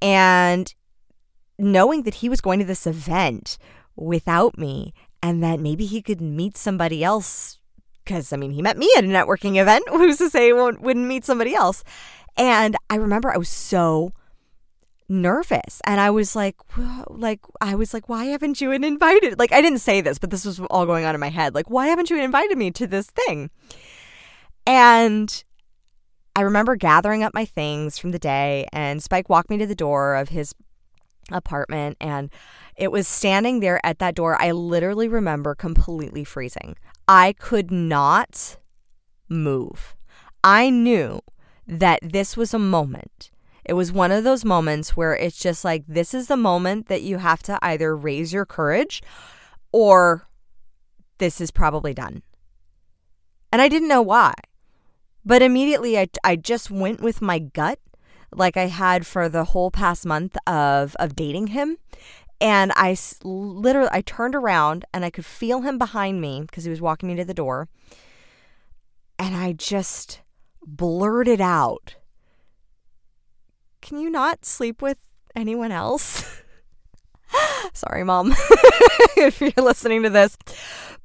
And 0.00 0.74
knowing 1.58 2.02
that 2.02 2.16
he 2.16 2.28
was 2.28 2.40
going 2.40 2.58
to 2.58 2.64
this 2.64 2.86
event 2.86 3.58
without 3.96 4.58
me 4.58 4.92
and 5.24 5.42
that 5.42 5.58
maybe 5.58 5.86
he 5.86 6.02
could 6.02 6.20
meet 6.20 6.54
somebody 6.54 7.02
else 7.02 7.58
because 8.04 8.30
I 8.30 8.36
mean, 8.36 8.50
he 8.50 8.60
met 8.60 8.76
me 8.76 8.90
at 8.94 9.04
a 9.04 9.08
networking 9.08 9.60
event. 9.60 9.82
Who's 9.88 10.18
to 10.18 10.28
say 10.28 10.48
he 10.48 10.52
wouldn't 10.52 11.08
meet 11.08 11.24
somebody 11.24 11.54
else? 11.54 11.82
And 12.36 12.76
I 12.90 12.96
remember 12.96 13.32
I 13.32 13.38
was 13.38 13.48
so 13.48 14.12
nervous 15.08 15.80
and 15.86 16.00
I 16.00 16.10
was 16.10 16.34
like 16.34 16.56
like 17.08 17.40
I 17.60 17.74
was 17.74 17.92
like 17.92 18.08
why 18.08 18.24
haven't 18.24 18.62
you 18.62 18.70
been 18.70 18.82
invited 18.82 19.38
like 19.38 19.52
I 19.52 19.60
didn't 19.60 19.80
say 19.80 20.00
this 20.00 20.18
but 20.18 20.30
this 20.30 20.46
was 20.46 20.60
all 20.70 20.86
going 20.86 21.04
on 21.04 21.14
in 21.14 21.20
my 21.20 21.28
head 21.28 21.54
like 21.54 21.68
why 21.68 21.88
haven't 21.88 22.08
you 22.08 22.18
invited 22.18 22.56
me 22.56 22.70
to 22.70 22.86
this 22.86 23.08
thing 23.08 23.50
and 24.66 25.44
I 26.34 26.40
remember 26.40 26.74
gathering 26.74 27.22
up 27.22 27.34
my 27.34 27.44
things 27.44 27.98
from 27.98 28.12
the 28.12 28.18
day 28.18 28.66
and 28.72 29.02
Spike 29.02 29.28
walked 29.28 29.50
me 29.50 29.58
to 29.58 29.66
the 29.66 29.74
door 29.74 30.14
of 30.14 30.30
his 30.30 30.54
apartment 31.30 31.98
and 32.00 32.30
it 32.76 32.90
was 32.90 33.06
standing 33.06 33.60
there 33.60 33.80
at 33.84 33.98
that 33.98 34.14
door 34.14 34.40
I 34.40 34.52
literally 34.52 35.08
remember 35.08 35.54
completely 35.54 36.24
freezing 36.24 36.76
I 37.08 37.32
could 37.32 37.70
not 37.70 38.56
move 39.28 39.94
I 40.42 40.70
knew 40.70 41.20
that 41.66 42.00
this 42.02 42.36
was 42.36 42.52
a 42.52 42.58
moment 42.58 43.30
it 43.64 43.72
was 43.72 43.92
one 43.92 44.12
of 44.12 44.24
those 44.24 44.44
moments 44.44 44.96
where 44.96 45.16
it's 45.16 45.38
just 45.38 45.64
like, 45.64 45.84
this 45.88 46.12
is 46.12 46.28
the 46.28 46.36
moment 46.36 46.88
that 46.88 47.02
you 47.02 47.18
have 47.18 47.42
to 47.44 47.58
either 47.62 47.96
raise 47.96 48.32
your 48.32 48.44
courage 48.44 49.02
or 49.72 50.28
this 51.18 51.40
is 51.40 51.50
probably 51.50 51.94
done. 51.94 52.22
And 53.52 53.62
I 53.62 53.68
didn't 53.68 53.88
know 53.88 54.02
why. 54.02 54.34
But 55.24 55.40
immediately 55.40 55.98
I, 55.98 56.08
I 56.22 56.36
just 56.36 56.70
went 56.70 57.00
with 57.00 57.22
my 57.22 57.38
gut, 57.38 57.78
like 58.32 58.58
I 58.58 58.66
had 58.66 59.06
for 59.06 59.30
the 59.30 59.44
whole 59.44 59.70
past 59.70 60.04
month 60.04 60.36
of, 60.46 60.94
of 60.96 61.16
dating 61.16 61.48
him. 61.48 61.78
And 62.40 62.72
I 62.74 62.96
literally, 63.22 63.88
I 63.92 64.02
turned 64.02 64.34
around 64.34 64.84
and 64.92 65.04
I 65.04 65.10
could 65.10 65.24
feel 65.24 65.62
him 65.62 65.78
behind 65.78 66.20
me 66.20 66.42
because 66.42 66.64
he 66.64 66.70
was 66.70 66.80
walking 66.80 67.08
me 67.08 67.16
to 67.16 67.24
the 67.24 67.34
door. 67.34 67.68
And 69.18 69.36
I 69.36 69.52
just 69.52 70.20
blurted 70.66 71.40
out 71.40 71.96
can 73.84 73.98
you 73.98 74.08
not 74.08 74.46
sleep 74.46 74.80
with 74.80 74.96
anyone 75.36 75.70
else? 75.70 76.42
Sorry, 77.74 78.02
mom, 78.02 78.34
if 79.16 79.42
you're 79.42 79.52
listening 79.58 80.02
to 80.04 80.10
this. 80.10 80.38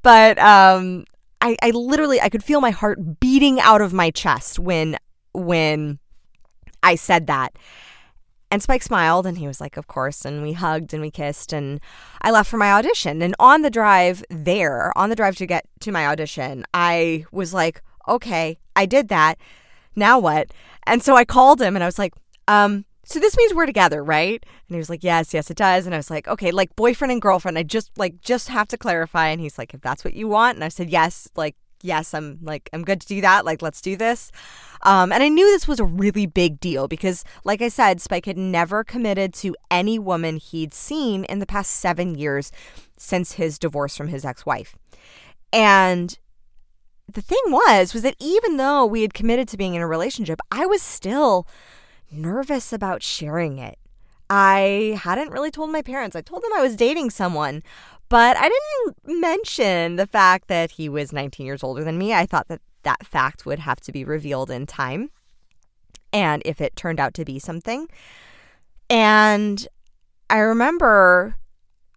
But 0.01 0.39
um, 0.39 1.03
I, 1.41 1.57
I 1.61 1.71
literally 1.71 2.21
I 2.21 2.29
could 2.29 2.43
feel 2.43 2.61
my 2.61 2.69
heart 2.69 3.19
beating 3.19 3.59
out 3.59 3.81
of 3.81 3.91
my 3.91 4.11
chest 4.11 4.59
when 4.59 4.97
when 5.33 5.99
I 6.81 6.95
said 6.95 7.27
that. 7.27 7.53
And 8.51 8.63
Spike 8.63 8.81
smiled 8.81 9.27
and 9.27 9.37
he 9.37 9.47
was 9.47 9.61
like, 9.61 9.77
Of 9.77 9.87
course. 9.87 10.25
And 10.25 10.41
we 10.41 10.53
hugged 10.53 10.93
and 10.93 11.01
we 11.01 11.11
kissed. 11.11 11.53
And 11.53 11.79
I 12.21 12.31
left 12.31 12.49
for 12.49 12.57
my 12.57 12.71
audition. 12.71 13.21
And 13.21 13.35
on 13.39 13.61
the 13.61 13.69
drive 13.69 14.23
there, 14.29 14.91
on 14.97 15.09
the 15.09 15.15
drive 15.15 15.35
to 15.37 15.45
get 15.45 15.65
to 15.81 15.91
my 15.91 16.07
audition, 16.07 16.65
I 16.73 17.25
was 17.31 17.53
like, 17.53 17.81
Okay, 18.07 18.57
I 18.75 18.85
did 18.85 19.09
that. 19.09 19.37
Now 19.95 20.17
what? 20.17 20.51
And 20.87 21.03
so 21.03 21.15
I 21.15 21.25
called 21.25 21.61
him 21.61 21.75
and 21.75 21.83
I 21.83 21.87
was 21.87 21.99
like, 21.99 22.13
um, 22.47 22.85
so 23.03 23.19
this 23.19 23.35
means 23.37 23.53
we're 23.53 23.65
together, 23.65 24.03
right? 24.03 24.43
And 24.43 24.75
he 24.75 24.77
was 24.77 24.89
like, 24.89 25.03
yes, 25.03 25.33
yes, 25.33 25.49
it 25.49 25.57
does. 25.57 25.85
And 25.85 25.95
I 25.95 25.97
was 25.97 26.11
like, 26.11 26.27
okay, 26.27 26.51
like 26.51 26.75
boyfriend 26.75 27.11
and 27.11 27.21
girlfriend. 27.21 27.57
I 27.57 27.63
just 27.63 27.91
like 27.97 28.21
just 28.21 28.49
have 28.49 28.67
to 28.69 28.77
clarify. 28.77 29.27
And 29.27 29.41
he's 29.41 29.57
like, 29.57 29.73
if 29.73 29.81
that's 29.81 30.05
what 30.05 30.13
you 30.13 30.27
want. 30.27 30.55
And 30.57 30.63
I 30.63 30.69
said, 30.69 30.89
yes, 30.89 31.27
like 31.35 31.55
yes, 31.81 32.13
I'm 32.13 32.39
like 32.41 32.69
I'm 32.73 32.83
good 32.83 33.01
to 33.01 33.07
do 33.07 33.21
that. 33.21 33.45
Like 33.45 33.61
let's 33.61 33.81
do 33.81 33.95
this. 33.95 34.31
Um, 34.83 35.11
and 35.11 35.21
I 35.21 35.27
knew 35.27 35.45
this 35.45 35.67
was 35.67 35.79
a 35.79 35.85
really 35.85 36.25
big 36.25 36.59
deal 36.59 36.87
because, 36.87 37.25
like 37.43 37.61
I 37.61 37.67
said, 37.67 37.99
Spike 37.99 38.25
had 38.25 38.37
never 38.37 38.83
committed 38.83 39.33
to 39.35 39.55
any 39.69 39.99
woman 39.99 40.37
he'd 40.37 40.73
seen 40.73 41.25
in 41.25 41.39
the 41.39 41.45
past 41.45 41.71
seven 41.71 42.15
years 42.15 42.51
since 42.95 43.33
his 43.33 43.59
divorce 43.59 43.97
from 43.97 44.07
his 44.07 44.23
ex-wife. 44.23 44.77
And 45.51 46.17
the 47.11 47.21
thing 47.21 47.39
was, 47.47 47.93
was 47.93 48.03
that 48.03 48.15
even 48.19 48.57
though 48.57 48.85
we 48.85 49.01
had 49.01 49.13
committed 49.13 49.47
to 49.49 49.57
being 49.57 49.75
in 49.75 49.81
a 49.81 49.87
relationship, 49.87 50.39
I 50.51 50.65
was 50.65 50.81
still 50.81 51.47
nervous 52.11 52.71
about 52.71 53.03
sharing 53.03 53.57
it. 53.57 53.77
I 54.29 54.99
hadn't 55.01 55.31
really 55.31 55.51
told 55.51 55.71
my 55.71 55.81
parents. 55.81 56.15
I 56.15 56.21
told 56.21 56.43
them 56.43 56.53
I 56.55 56.61
was 56.61 56.75
dating 56.75 57.09
someone, 57.09 57.63
but 58.09 58.37
I 58.37 58.49
didn't 58.49 59.21
mention 59.21 59.95
the 59.95 60.07
fact 60.07 60.47
that 60.47 60.71
he 60.71 60.87
was 60.89 61.11
19 61.11 61.45
years 61.45 61.63
older 61.63 61.83
than 61.83 61.97
me. 61.97 62.13
I 62.13 62.25
thought 62.25 62.47
that 62.47 62.61
that 62.83 63.05
fact 63.05 63.45
would 63.45 63.59
have 63.59 63.81
to 63.81 63.91
be 63.91 64.03
revealed 64.03 64.51
in 64.51 64.65
time. 64.65 65.09
And 66.13 66.41
if 66.45 66.61
it 66.61 66.75
turned 66.75 66.99
out 66.99 67.13
to 67.15 67.25
be 67.25 67.39
something. 67.39 67.87
And 68.89 69.67
I 70.29 70.39
remember 70.39 71.35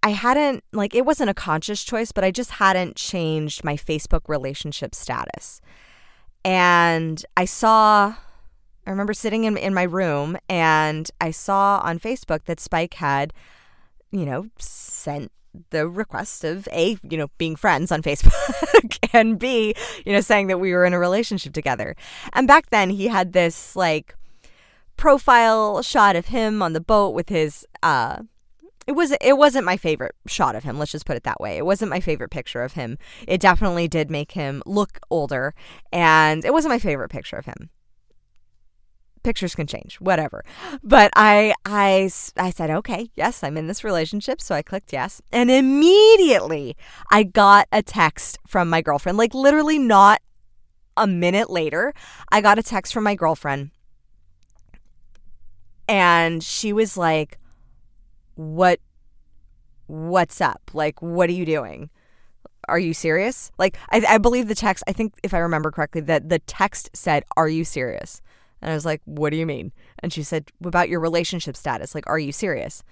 I 0.03 0.11
hadn't, 0.11 0.65
like, 0.73 0.95
it 0.95 1.07
wasn't 1.07 1.31
a 1.31 1.35
conscious 1.35 1.85
choice, 1.85 2.13
but 2.13 2.25
I 2.25 2.31
just 2.31 2.53
hadn't 2.53 2.97
changed 2.97 3.63
my 3.63 3.77
Facebook 3.77 4.29
relationship 4.29 4.95
status. 4.95 5.61
And 6.45 7.25
I 7.37 7.45
saw 7.45 8.15
I 8.87 8.91
remember 8.91 9.15
sitting 9.15 9.45
in, 9.45 9.57
in 9.57 9.75
my 9.75 9.85
room 9.85 10.37
and 10.49 11.11
I 11.21 11.31
saw 11.31 11.81
on 11.85 11.99
Facebook 11.99 12.45
that 12.47 12.61
Spike 12.61 12.95
had, 12.95 13.33
you 14.11 14.25
know, 14.27 14.49
sent 14.59 15.31
the 15.71 15.89
request 15.89 16.45
of 16.45 16.67
A, 16.73 16.97
you 17.09 17.17
know, 17.17 17.29
being 17.39 17.57
friends 17.57 17.93
on 17.93 18.03
Facebook 18.03 18.99
and 19.13 19.39
B, 19.39 19.75
you 20.05 20.13
know, 20.13 20.21
saying 20.21 20.49
that 20.49 20.59
we 20.59 20.73
were 20.73 20.85
in 20.85 20.95
a 20.95 20.99
relationship 20.99 21.53
together. 21.53 21.95
And 22.33 22.49
back 22.49 22.71
then 22.71 22.91
he 22.91 23.09
had 23.09 23.33
this 23.33 23.77
like 23.77 24.17
profile 24.97 25.83
shot 25.83 26.17
of 26.17 26.27
him 26.27 26.63
on 26.63 26.75
the 26.75 26.81
boat 26.81 27.15
with 27.15 27.29
his 27.29 27.67
uh 27.83 28.23
it 28.87 28.93
was 28.93 29.13
it 29.21 29.39
wasn't 29.39 29.65
my 29.65 29.77
favorite 29.77 30.15
shot 30.27 30.55
of 30.55 30.65
him 30.65 30.79
let's 30.79 30.93
just 30.93 31.07
put 31.07 31.17
it 31.17 31.23
that 31.23 31.41
way. 31.41 31.57
It 31.57 31.65
wasn't 31.65 31.91
my 31.91 32.01
favorite 32.01 32.31
picture 32.31 32.63
of 32.63 32.73
him. 32.73 32.99
It 33.29 33.41
definitely 33.41 33.87
did 33.87 34.11
make 34.11 34.33
him 34.33 34.63
look 34.67 34.99
older 35.09 35.55
and 35.93 36.45
it 36.45 36.53
wasn't 36.53 36.73
my 36.73 36.79
favorite 36.81 37.11
picture 37.11 37.37
of 37.37 37.47
him 37.47 37.71
pictures 39.23 39.55
can 39.55 39.67
change 39.67 39.97
whatever. 39.97 40.45
But 40.83 41.11
i 41.17 41.55
i 41.65 42.11
i 42.37 42.51
said 42.51 42.71
okay 42.71 43.11
yes 43.17 43.43
i'm 43.43 43.57
in 43.57 43.67
this 43.67 43.85
relationship. 43.85 44.41
So 44.41 44.55
i 44.55 44.63
clicked 44.63 44.93
yes. 44.93 45.21
And 45.33 45.51
immediately 45.51 46.77
i 47.11 47.23
got 47.23 47.69
a 47.73 47.83
text 47.83 48.39
from 48.47 48.69
my 48.69 48.83
girlfriend 48.83 49.19
like 49.19 49.35
literally 49.35 49.79
not 49.79 50.21
a 50.97 51.07
minute 51.07 51.49
later 51.49 51.95
i 52.31 52.41
got 52.41 52.59
a 52.59 52.63
text 52.63 52.93
from 52.93 53.05
my 53.05 53.15
girlfriend. 53.15 53.71
And 55.89 56.43
she 56.43 56.73
was 56.73 56.97
like 56.97 57.39
what 58.35 58.81
what's 59.87 60.41
up? 60.41 60.71
Like 60.73 61.01
what 61.03 61.29
are 61.29 61.35
you 61.35 61.47
doing? 61.47 61.91
Are 62.69 62.79
you 62.79 62.95
serious? 62.95 63.51
Like, 63.59 63.77
I, 63.91 64.03
I 64.09 64.19
believe 64.19 64.49
the 64.49 64.55
text, 64.55 64.85
I 64.87 64.93
think 64.93 65.15
if 65.23 65.35
I 65.35 65.39
remember 65.39 65.71
correctly, 65.71 66.01
that 66.03 66.29
the 66.29 66.39
text 66.39 66.91
said, 66.95 67.25
Are 67.37 67.49
you 67.49 67.65
serious? 67.65 68.23
And 68.63 68.71
I 68.71 68.75
was 68.75 68.87
like, 68.87 69.03
What 69.05 69.31
do 69.31 69.37
you 69.37 69.47
mean? 69.47 69.73
And 69.99 70.13
she 70.13 70.23
said, 70.23 70.51
About 70.65 70.89
your 70.89 71.01
relationship 71.01 71.57
status. 71.57 71.95
Like, 71.95 72.09
are 72.09 72.19
you 72.19 72.33
serious? 72.33 72.83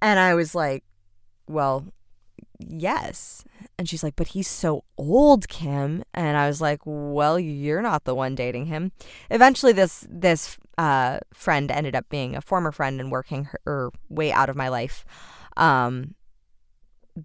And 0.00 0.18
I 0.18 0.34
was 0.34 0.54
like, 0.54 0.82
Well, 1.46 1.86
yes. 2.58 3.44
And 3.78 3.88
she's 3.88 4.02
like, 4.02 4.16
But 4.16 4.28
he's 4.28 4.48
so 4.48 4.84
old, 4.96 5.48
Kim. 5.48 6.02
And 6.14 6.36
I 6.36 6.48
was 6.48 6.60
like, 6.60 6.80
Well, 6.84 7.38
you're 7.38 7.82
not 7.82 8.04
the 8.04 8.14
one 8.14 8.34
dating 8.34 8.66
him. 8.66 8.92
Eventually, 9.30 9.72
this, 9.72 10.06
this, 10.08 10.56
uh, 10.78 11.18
friend 11.32 11.70
ended 11.70 11.94
up 11.94 12.08
being 12.08 12.34
a 12.34 12.40
former 12.40 12.72
friend 12.72 13.00
and 13.00 13.12
working 13.12 13.48
her, 13.64 13.90
way 14.08 14.32
out 14.32 14.48
of 14.48 14.56
my 14.56 14.68
life. 14.68 15.04
Um, 15.56 16.14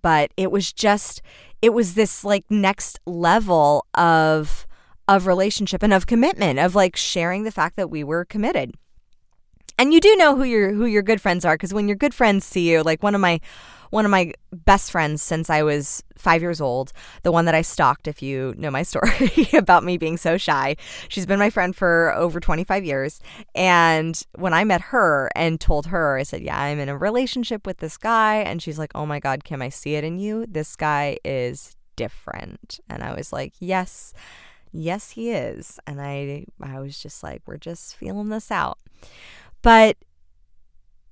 but 0.02 0.32
it 0.38 0.52
was 0.52 0.72
just, 0.72 1.22
it 1.62 1.74
was 1.74 1.96
this 1.96 2.24
like 2.24 2.46
next 2.50 3.00
level 3.06 3.86
of, 3.94 4.66
of 5.16 5.28
relationship 5.28 5.84
and 5.84 5.94
of 5.94 6.08
commitment 6.08 6.60
of 6.60 6.76
like 6.76 6.96
sharing 6.96 7.44
the 7.44 7.52
fact 7.52 7.76
that 7.76 7.90
we 7.90 8.04
were 8.04 8.26
committed 8.26 8.74
and 9.78 9.94
you 9.94 10.00
do 10.00 10.16
know 10.16 10.36
who 10.36 10.44
your 10.44 10.74
who 10.74 10.86
your 10.86 11.02
good 11.02 11.22
friends 11.22 11.44
are 11.44 11.56
because 11.56 11.74
when 11.74 11.88
your 11.88 11.98
good 11.98 12.14
friends 12.14 12.46
see 12.46 12.72
you 12.72 12.84
like 12.84 13.02
one 13.04 13.16
of 13.16 13.22
my 13.22 13.40
one 13.92 14.06
of 14.06 14.12
my 14.12 14.34
best 14.54 14.90
friends 14.90 15.22
since 15.22 15.50
I 15.50 15.64
was 15.64 16.02
five 16.18 16.42
years 16.42 16.62
old, 16.62 16.94
the 17.24 17.32
one 17.32 17.44
that 17.46 17.56
I 17.56 17.62
stalked, 17.62 18.08
if 18.08 18.22
you 18.22 18.56
know 18.58 18.72
my 18.72 18.84
story 18.92 19.50
about 19.54 19.84
me 19.84 19.98
being 19.98 20.18
so 20.18 20.38
shy. 20.38 20.78
She's 21.10 21.26
been 21.26 21.40
my 21.40 21.50
friend 21.50 21.76
for 21.76 22.14
over 22.16 22.40
25 22.40 22.86
years. 22.86 23.20
And 23.54 24.20
when 24.36 24.54
I 24.54 24.64
met 24.64 24.82
her 24.82 25.30
and 25.36 25.60
told 25.60 25.88
her, 25.88 26.18
I 26.18 26.24
said, 26.24 26.42
Yeah, 26.42 26.60
I'm 26.60 26.80
in 26.80 26.90
a 26.90 26.98
relationship 26.98 27.68
with 27.68 27.78
this 27.78 27.98
guy. 27.98 28.38
And 28.38 28.62
she's 28.62 28.80
like, 28.80 28.92
Oh 28.96 29.06
my 29.06 29.20
God, 29.20 29.44
Kim, 29.44 29.62
I 29.62 29.70
see 29.70 29.96
it 29.96 30.04
in 30.04 30.18
you. 30.18 30.46
This 30.48 30.76
guy 30.76 31.18
is 31.26 31.76
different. 31.98 32.80
And 32.90 33.04
I 33.04 33.14
was 33.14 33.34
like, 33.34 33.54
Yes 33.60 34.14
yes 34.72 35.12
he 35.12 35.32
is 35.32 35.80
and 35.86 36.02
i 36.02 36.46
i 36.62 36.80
was 36.80 36.98
just 36.98 37.24
like 37.24 37.42
we're 37.46 37.58
just 37.58 37.96
feeling 37.96 38.30
this 38.30 38.52
out. 38.52 38.78
But 39.62 39.98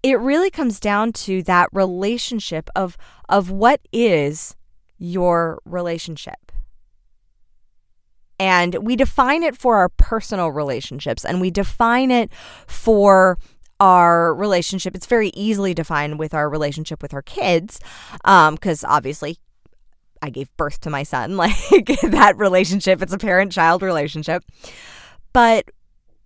it 0.02 0.20
really 0.20 0.50
comes 0.50 0.80
down 0.80 1.12
to 1.12 1.44
that 1.44 1.70
relationship 1.72 2.70
of 2.76 2.98
of 3.28 3.50
what 3.52 3.82
is 3.92 4.56
your 4.98 5.60
relationship. 5.66 6.52
And 8.40 8.76
we 8.86 8.96
define 8.96 9.44
it 9.44 9.58
for 9.58 9.76
our 9.76 9.90
personal 9.90 10.50
relationships 10.50 11.26
and 11.26 11.42
we 11.42 11.52
define 11.52 12.10
it 12.10 12.32
for 12.68 13.38
our 13.82 14.34
relationship. 14.34 14.96
It's 14.96 15.06
very 15.06 15.30
easily 15.30 15.74
defined 15.74 16.20
with 16.20 16.34
our 16.34 16.50
relationship 16.50 17.02
with 17.02 17.14
our 17.14 17.22
kids 17.22 17.80
because 18.24 18.84
um, 18.84 18.90
obviously 18.90 19.38
I 20.22 20.30
gave 20.30 20.56
birth 20.58 20.82
to 20.82 20.90
my 20.90 21.04
son. 21.04 21.38
Like 21.40 21.56
that 22.02 22.34
relationship, 22.38 23.02
it's 23.02 23.14
a 23.14 23.18
parent 23.18 23.52
child 23.52 23.82
relationship. 23.82 24.44
But 25.32 25.70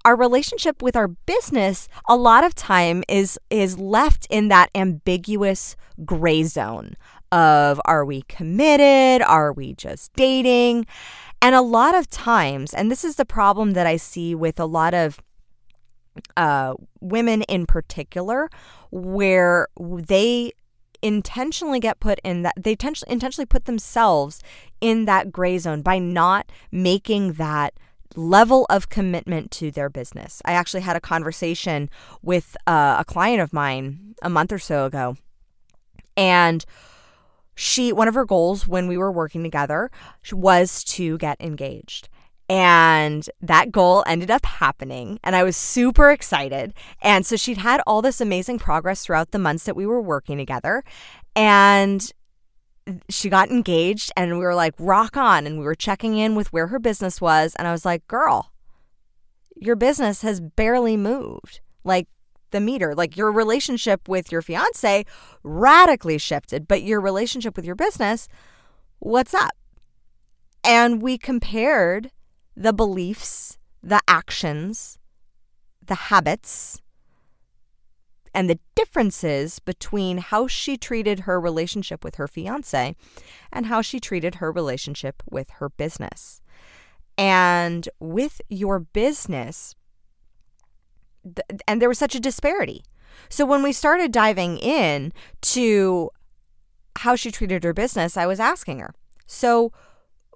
our 0.05 0.15
relationship 0.15 0.81
with 0.81 0.95
our 0.95 1.07
business 1.07 1.87
a 2.09 2.15
lot 2.15 2.43
of 2.43 2.55
time 2.55 3.03
is 3.07 3.39
is 3.49 3.77
left 3.77 4.27
in 4.29 4.47
that 4.49 4.69
ambiguous 4.75 5.75
gray 6.03 6.43
zone 6.43 6.95
of 7.31 7.79
are 7.85 8.03
we 8.03 8.23
committed 8.23 9.21
are 9.21 9.53
we 9.53 9.73
just 9.73 10.11
dating 10.13 10.85
and 11.41 11.55
a 11.55 11.61
lot 11.61 11.95
of 11.95 12.09
times 12.09 12.73
and 12.73 12.91
this 12.91 13.03
is 13.03 13.15
the 13.15 13.25
problem 13.25 13.71
that 13.71 13.87
i 13.87 13.95
see 13.95 14.35
with 14.35 14.59
a 14.59 14.65
lot 14.65 14.93
of 14.93 15.19
uh, 16.37 16.75
women 17.01 17.41
in 17.43 17.65
particular 17.65 18.49
where 18.91 19.67
they 19.79 20.51
intentionally 21.03 21.79
get 21.79 21.99
put 21.99 22.19
in 22.23 22.41
that 22.41 22.55
they 22.57 22.71
intentionally 22.71 23.45
put 23.45 23.65
themselves 23.65 24.41
in 24.81 25.05
that 25.05 25.31
gray 25.31 25.57
zone 25.57 25.81
by 25.81 25.99
not 25.99 26.51
making 26.71 27.33
that 27.33 27.73
level 28.15 28.65
of 28.69 28.89
commitment 28.89 29.51
to 29.51 29.69
their 29.69 29.89
business. 29.89 30.41
I 30.45 30.53
actually 30.53 30.81
had 30.81 30.95
a 30.95 31.01
conversation 31.01 31.89
with 32.21 32.55
uh, 32.65 32.95
a 32.99 33.05
client 33.05 33.41
of 33.41 33.53
mine 33.53 34.15
a 34.21 34.29
month 34.29 34.51
or 34.51 34.59
so 34.59 34.85
ago, 34.85 35.17
and 36.15 36.63
she 37.55 37.91
one 37.91 38.07
of 38.07 38.15
her 38.15 38.25
goals 38.25 38.67
when 38.67 38.87
we 38.87 38.97
were 38.97 39.11
working 39.11 39.43
together 39.43 39.91
was 40.31 40.83
to 40.85 41.17
get 41.17 41.39
engaged. 41.39 42.07
And 42.49 43.27
that 43.41 43.71
goal 43.71 44.03
ended 44.05 44.29
up 44.29 44.45
happening, 44.45 45.19
and 45.23 45.35
I 45.35 45.43
was 45.43 45.55
super 45.55 46.11
excited. 46.11 46.73
And 47.01 47.25
so 47.25 47.35
she'd 47.35 47.57
had 47.57 47.81
all 47.87 48.01
this 48.01 48.19
amazing 48.19 48.59
progress 48.59 49.05
throughout 49.05 49.31
the 49.31 49.39
months 49.39 49.63
that 49.63 49.75
we 49.75 49.85
were 49.85 50.01
working 50.01 50.37
together. 50.37 50.83
And 51.35 52.11
she 53.09 53.29
got 53.29 53.49
engaged 53.49 54.11
and 54.17 54.37
we 54.37 54.43
were 54.43 54.55
like 54.55 54.73
rock 54.77 55.15
on 55.15 55.45
and 55.45 55.57
we 55.57 55.65
were 55.65 55.75
checking 55.75 56.17
in 56.17 56.35
with 56.35 56.51
where 56.51 56.67
her 56.67 56.79
business 56.79 57.21
was 57.21 57.55
and 57.55 57.67
I 57.67 57.71
was 57.71 57.85
like 57.85 58.05
girl 58.07 58.51
your 59.55 59.75
business 59.75 60.21
has 60.21 60.41
barely 60.41 60.97
moved 60.97 61.61
like 61.83 62.07
the 62.51 62.59
meter 62.59 62.93
like 62.93 63.15
your 63.15 63.31
relationship 63.31 64.07
with 64.07 64.31
your 64.31 64.41
fiance 64.41 65.05
radically 65.43 66.17
shifted 66.17 66.67
but 66.67 66.83
your 66.83 66.99
relationship 66.99 67.55
with 67.55 67.65
your 67.65 67.75
business 67.75 68.27
what's 68.99 69.33
up 69.33 69.55
and 70.63 71.01
we 71.01 71.17
compared 71.17 72.11
the 72.55 72.73
beliefs 72.73 73.57
the 73.81 74.01
actions 74.07 74.97
the 75.85 75.95
habits 75.95 76.81
and 78.33 78.49
the 78.49 78.59
differences 78.75 79.59
between 79.59 80.17
how 80.17 80.47
she 80.47 80.77
treated 80.77 81.21
her 81.21 81.39
relationship 81.39 82.03
with 82.03 82.15
her 82.15 82.27
fiance 82.27 82.95
and 83.51 83.65
how 83.67 83.81
she 83.81 83.99
treated 83.99 84.35
her 84.35 84.51
relationship 84.51 85.21
with 85.29 85.49
her 85.51 85.69
business. 85.69 86.41
And 87.15 87.87
with 87.99 88.41
your 88.49 88.79
business, 88.79 89.75
th- 91.23 91.61
and 91.67 91.79
there 91.79 91.89
was 91.89 91.99
such 91.99 92.15
a 92.15 92.19
disparity. 92.19 92.83
So 93.29 93.45
when 93.45 93.61
we 93.61 93.71
started 93.71 94.11
diving 94.11 94.57
in 94.57 95.13
to 95.41 96.09
how 96.97 97.15
she 97.15 97.29
treated 97.29 97.63
her 97.63 97.73
business, 97.73 98.17
I 98.17 98.25
was 98.25 98.39
asking 98.39 98.79
her, 98.79 98.95
so 99.27 99.71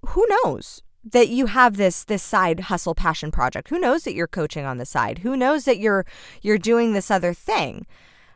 who 0.09 0.24
knows? 0.43 0.83
That 1.04 1.30
you 1.30 1.46
have 1.48 1.77
this 1.77 2.04
this 2.04 2.24
side 2.24 2.62
hustle 2.62 2.96
passion 2.96 3.32
project. 3.32 3.70
Who 3.70 3.80
knows 3.80 4.04
that 4.04 4.13
you're 4.13 4.27
coaching 4.27 4.66
on 4.66 4.77
the 4.77 4.86
side? 4.86 5.20
Who 5.20 5.38
knows 5.38 5.66
that 5.66 5.80
you're 5.80 6.06
you're 6.42 6.58
doing 6.58 6.94
this 6.94 7.12
other 7.12 7.34
thing? 7.34 7.86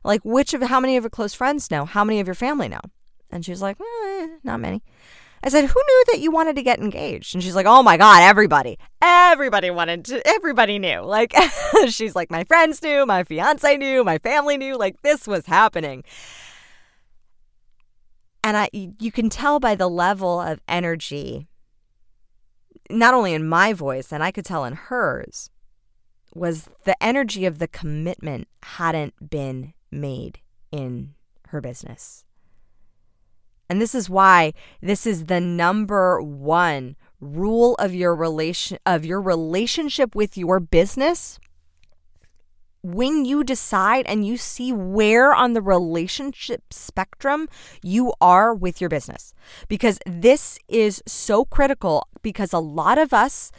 Like 0.03 0.21
which 0.23 0.53
of 0.53 0.61
how 0.63 0.79
many 0.79 0.97
of 0.97 1.03
your 1.03 1.09
close 1.09 1.33
friends 1.33 1.69
know? 1.69 1.85
How 1.85 2.03
many 2.03 2.19
of 2.19 2.27
your 2.27 2.35
family 2.35 2.67
know? 2.67 2.81
And 3.29 3.45
she's 3.45 3.61
like 3.61 3.77
eh, 3.79 4.27
not 4.43 4.59
many. 4.59 4.83
I 5.43 5.49
said 5.49 5.65
who 5.65 5.81
knew 5.87 6.03
that 6.11 6.19
you 6.19 6.31
wanted 6.31 6.55
to 6.55 6.63
get 6.63 6.79
engaged? 6.79 7.33
And 7.33 7.43
she's 7.43 7.55
like 7.55 7.65
oh 7.65 7.83
my 7.83 7.97
god 7.97 8.21
everybody. 8.21 8.77
Everybody 9.01 9.69
wanted 9.69 10.05
to 10.05 10.25
everybody 10.27 10.79
knew. 10.79 11.01
Like 11.01 11.33
she's 11.87 12.15
like 12.15 12.31
my 12.31 12.43
friends 12.43 12.81
knew 12.81 13.05
my 13.05 13.23
fiance 13.23 13.77
knew 13.77 14.03
my 14.03 14.17
family 14.17 14.57
knew. 14.57 14.77
Like 14.77 15.01
this 15.01 15.27
was 15.27 15.45
happening. 15.45 16.03
And 18.43 18.57
I, 18.57 18.69
you 18.73 19.11
can 19.11 19.29
tell 19.29 19.59
by 19.59 19.75
the 19.75 19.87
level 19.87 20.41
of 20.41 20.61
energy 20.67 21.47
not 22.91 23.13
only 23.13 23.33
in 23.33 23.47
my 23.47 23.73
voice, 23.73 24.11
and 24.11 24.23
I 24.23 24.31
could 24.31 24.45
tell 24.45 24.65
in 24.65 24.73
hers, 24.73 25.49
was 26.33 26.69
the 26.85 27.01
energy 27.03 27.45
of 27.45 27.59
the 27.59 27.67
commitment 27.67 28.47
hadn't 28.63 29.29
been 29.29 29.73
made 29.91 30.39
in 30.71 31.13
her 31.49 31.61
business. 31.61 32.25
And 33.69 33.81
this 33.81 33.95
is 33.95 34.09
why 34.09 34.53
this 34.81 35.05
is 35.05 35.25
the 35.25 35.39
number 35.39 36.21
one 36.21 36.95
rule 37.19 37.75
of 37.75 37.93
your 37.93 38.15
relation 38.15 38.77
of 38.85 39.05
your 39.05 39.21
relationship 39.21 40.15
with 40.15 40.37
your 40.37 40.59
business 40.59 41.39
when 42.83 43.25
you 43.25 43.43
decide 43.43 44.05
and 44.07 44.25
you 44.25 44.37
see 44.37 44.71
where 44.71 45.33
on 45.33 45.53
the 45.53 45.61
relationship 45.61 46.73
spectrum 46.73 47.47
you 47.83 48.13
are 48.19 48.53
with 48.53 48.81
your 48.81 48.89
business. 48.89 49.33
Because 49.67 49.99
this 50.05 50.57
is 50.67 51.03
so 51.05 51.45
critical 51.45 52.07
because 52.21 52.53
a 52.53 52.59
lot 52.59 52.97
of 52.97 53.13
us 53.13 53.51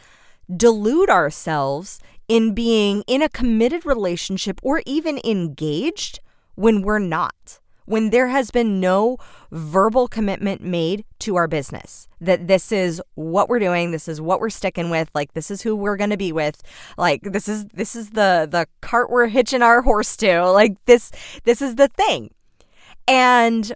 delude 0.55 1.09
ourselves 1.09 2.01
in 2.29 2.55
being 2.55 3.05
in 3.07 3.23
a 3.23 3.29
committed 3.29 3.87
relationship 3.87 4.61
or 4.63 4.83
even 4.87 5.21
engaged 5.25 6.21
when 6.55 6.83
we're 6.83 6.99
not 6.99 7.61
when 7.93 8.09
there 8.09 8.29
has 8.29 8.51
been 8.51 8.81
no 8.81 9.19
verbal 9.51 10.09
commitment 10.09 10.63
made 10.63 11.05
to 11.19 11.37
our 11.37 11.47
business 11.47 12.09
that 12.23 12.49
this 12.49 12.73
is 12.73 13.03
what 13.17 13.51
we're 13.51 13.59
doing 13.59 13.91
this 13.91 14.09
is 14.09 14.19
what 14.19 14.41
we're 14.41 14.49
sticking 14.49 14.89
with 14.89 15.11
like 15.15 15.35
this 15.35 15.51
is 15.51 15.61
who 15.61 15.77
we're 15.77 15.99
going 15.99 16.09
to 16.09 16.17
be 16.17 16.33
with 16.33 16.63
like 16.97 17.21
this 17.21 17.47
is 17.49 17.67
this 17.75 17.95
is 17.95 18.09
the 18.11 18.49
the 18.51 18.67
cart 18.81 19.11
we're 19.11 19.27
hitching 19.27 19.61
our 19.61 19.83
horse 19.83 20.17
to 20.17 20.43
like 20.51 20.83
this 20.87 21.11
this 21.45 21.61
is 21.61 21.75
the 21.75 21.89
thing. 21.89 22.31
And 23.07 23.75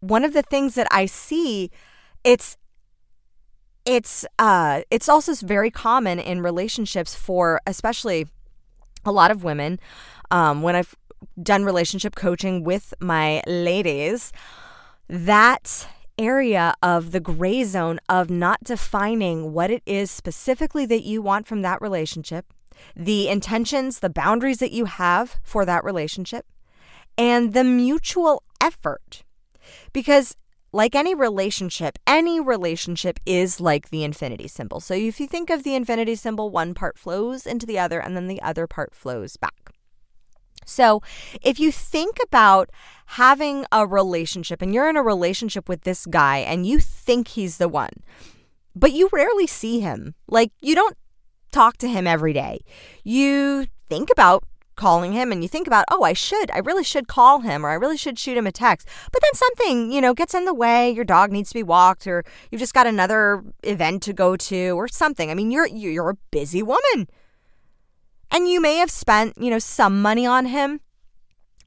one 0.00 0.24
of 0.24 0.32
the 0.32 0.42
things 0.42 0.74
that 0.74 0.86
i 0.90 1.04
see 1.04 1.70
it's 2.24 2.56
it's 3.84 4.24
uh 4.38 4.80
it's 4.90 5.08
also 5.08 5.34
very 5.44 5.70
common 5.70 6.18
in 6.18 6.40
relationships 6.40 7.14
for 7.14 7.60
especially 7.66 8.26
a 9.04 9.12
lot 9.12 9.30
of 9.30 9.44
women 9.44 9.78
um, 10.30 10.62
when 10.62 10.76
I've 10.76 10.94
done 11.42 11.64
relationship 11.64 12.14
coaching 12.14 12.64
with 12.64 12.94
my 13.00 13.42
ladies, 13.46 14.32
that 15.08 15.88
area 16.18 16.74
of 16.82 17.12
the 17.12 17.20
gray 17.20 17.64
zone 17.64 18.00
of 18.08 18.28
not 18.28 18.62
defining 18.64 19.52
what 19.52 19.70
it 19.70 19.82
is 19.86 20.10
specifically 20.10 20.84
that 20.86 21.04
you 21.04 21.22
want 21.22 21.46
from 21.46 21.62
that 21.62 21.80
relationship, 21.80 22.46
the 22.96 23.28
intentions, 23.28 24.00
the 24.00 24.10
boundaries 24.10 24.58
that 24.58 24.72
you 24.72 24.86
have 24.86 25.36
for 25.42 25.64
that 25.64 25.84
relationship, 25.84 26.46
and 27.16 27.52
the 27.52 27.64
mutual 27.64 28.42
effort. 28.60 29.22
Because 29.92 30.36
like 30.72 30.94
any 30.94 31.14
relationship, 31.14 31.98
any 32.06 32.40
relationship 32.40 33.18
is 33.24 33.60
like 33.60 33.90
the 33.90 34.04
infinity 34.04 34.48
symbol. 34.48 34.80
So 34.80 34.94
if 34.94 35.18
you 35.18 35.26
think 35.26 35.50
of 35.50 35.62
the 35.62 35.74
infinity 35.74 36.14
symbol, 36.14 36.50
one 36.50 36.74
part 36.74 36.98
flows 36.98 37.46
into 37.46 37.64
the 37.64 37.78
other 37.78 38.00
and 38.00 38.16
then 38.16 38.28
the 38.28 38.42
other 38.42 38.66
part 38.66 38.94
flows 38.94 39.36
back. 39.36 39.67
So, 40.68 41.02
if 41.42 41.58
you 41.58 41.72
think 41.72 42.18
about 42.22 42.70
having 43.06 43.64
a 43.72 43.86
relationship 43.86 44.60
and 44.60 44.74
you're 44.74 44.88
in 44.88 44.96
a 44.96 45.02
relationship 45.02 45.68
with 45.68 45.82
this 45.82 46.06
guy 46.06 46.38
and 46.38 46.66
you 46.66 46.78
think 46.78 47.28
he's 47.28 47.56
the 47.56 47.68
one, 47.68 48.02
but 48.76 48.92
you 48.92 49.08
rarely 49.12 49.46
see 49.46 49.80
him, 49.80 50.14
like 50.28 50.52
you 50.60 50.74
don't 50.74 50.96
talk 51.52 51.78
to 51.78 51.88
him 51.88 52.06
every 52.06 52.32
day, 52.32 52.60
you 53.02 53.66
think 53.88 54.10
about 54.10 54.44
calling 54.78 55.12
him 55.12 55.32
and 55.32 55.42
you 55.42 55.48
think 55.48 55.66
about, 55.66 55.84
oh, 55.90 56.04
I 56.04 56.12
should, 56.12 56.50
I 56.52 56.58
really 56.58 56.84
should 56.84 57.08
call 57.08 57.40
him 57.40 57.66
or 57.66 57.70
I 57.70 57.74
really 57.74 57.96
should 57.96 58.18
shoot 58.18 58.38
him 58.38 58.46
a 58.46 58.52
text. 58.52 58.88
But 59.12 59.20
then 59.20 59.34
something, 59.34 59.90
you 59.90 60.00
know, 60.00 60.14
gets 60.14 60.34
in 60.34 60.44
the 60.44 60.54
way, 60.54 60.90
your 60.90 61.04
dog 61.04 61.32
needs 61.32 61.50
to 61.50 61.54
be 61.54 61.62
walked 61.62 62.06
or 62.06 62.24
you've 62.50 62.60
just 62.60 62.74
got 62.74 62.86
another 62.86 63.42
event 63.64 64.02
to 64.04 64.12
go 64.12 64.36
to 64.36 64.70
or 64.70 64.88
something. 64.88 65.30
I 65.30 65.34
mean, 65.34 65.50
you're 65.50 65.66
you're 65.66 66.10
a 66.10 66.18
busy 66.30 66.62
woman. 66.62 67.08
And 68.30 68.48
you 68.48 68.60
may 68.60 68.76
have 68.76 68.90
spent, 68.90 69.34
you 69.38 69.50
know, 69.50 69.58
some 69.58 70.02
money 70.02 70.26
on 70.26 70.46
him, 70.46 70.80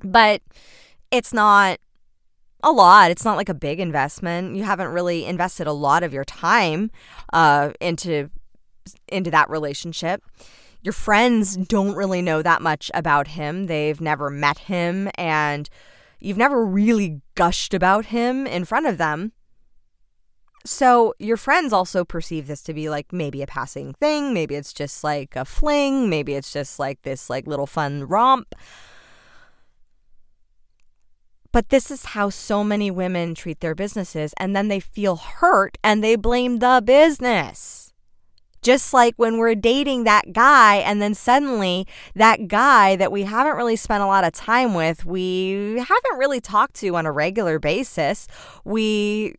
but 0.04 0.42
it's 1.10 1.34
not 1.34 1.80
a 2.64 2.72
lot. 2.72 3.12
It's 3.12 3.26
not 3.26 3.38
like 3.38 3.50
a 3.50 3.54
big 3.54 3.80
investment. 3.80 4.56
You 4.56 4.64
haven't 4.64 4.90
really 4.90 5.26
invested 5.26 5.68
a 5.68 5.74
lot 5.74 6.04
of 6.04 6.14
your 6.14 6.26
time 6.26 6.92
uh, 7.34 7.72
into 7.80 8.30
into 9.08 9.32
that 9.32 9.50
relationship. 9.50 10.24
Your 10.82 10.94
friends 10.94 11.56
don't 11.56 11.96
really 11.96 12.22
know 12.22 12.42
that 12.42 12.62
much 12.62 12.90
about 12.94 13.30
him. 13.30 13.68
They've 13.68 14.02
never 14.02 14.30
met 14.30 14.58
him 14.58 15.10
and 15.16 15.70
you've 16.20 16.38
never 16.38 16.66
really 16.66 17.22
gushed 17.36 17.74
about 17.74 18.06
him 18.06 18.48
in 18.48 18.66
front 18.66 18.88
of 18.88 18.98
them. 18.98 19.34
So 20.64 21.16
your 21.18 21.38
friends 21.38 21.74
also 21.74 22.06
perceive 22.06 22.48
this 22.48 22.62
to 22.64 22.74
be 22.74 22.90
like 22.90 23.12
maybe 23.12 23.42
a 23.42 23.48
passing 23.48 23.94
thing, 23.94 24.34
maybe 24.34 24.56
it's 24.56 24.74
just 24.74 25.04
like 25.04 25.36
a 25.36 25.46
fling, 25.46 26.10
maybe 26.10 26.36
it's 26.36 26.54
just 26.54 26.78
like 26.78 27.02
this 27.02 27.30
like 27.30 27.48
little 27.48 27.68
fun 27.68 28.04
romp. 28.04 28.54
But 31.52 31.70
this 31.70 31.92
is 31.92 32.06
how 32.06 32.30
so 32.30 32.64
many 32.64 32.90
women 32.90 33.36
treat 33.36 33.60
their 33.60 33.76
businesses, 33.76 34.34
and 34.38 34.56
then 34.56 34.70
they 34.70 34.80
feel 34.80 35.18
hurt 35.18 35.78
and 35.84 36.04
they 36.04 36.16
blame 36.16 36.60
the 36.60 36.82
business. 36.84 37.92
Just 38.62 38.94
like 38.94 39.16
when 39.18 39.38
we're 39.38 39.56
dating 39.56 40.04
that 40.04 40.32
guy, 40.32 40.76
and 40.76 41.02
then 41.02 41.16
suddenly 41.16 41.88
that 42.14 42.48
guy 42.48 42.96
that 42.96 43.12
we 43.12 43.24
haven't 43.24 43.58
really 43.58 43.76
spent 43.76 44.04
a 44.04 44.06
lot 44.06 44.24
of 44.24 44.34
time 44.34 44.76
with, 44.76 45.04
we 45.04 45.78
haven't 45.80 46.20
really 46.20 46.40
talked 46.40 46.76
to 46.76 46.96
on 46.96 47.08
a 47.08 47.12
regular 47.12 47.58
basis, 47.58 48.28
we 48.64 49.34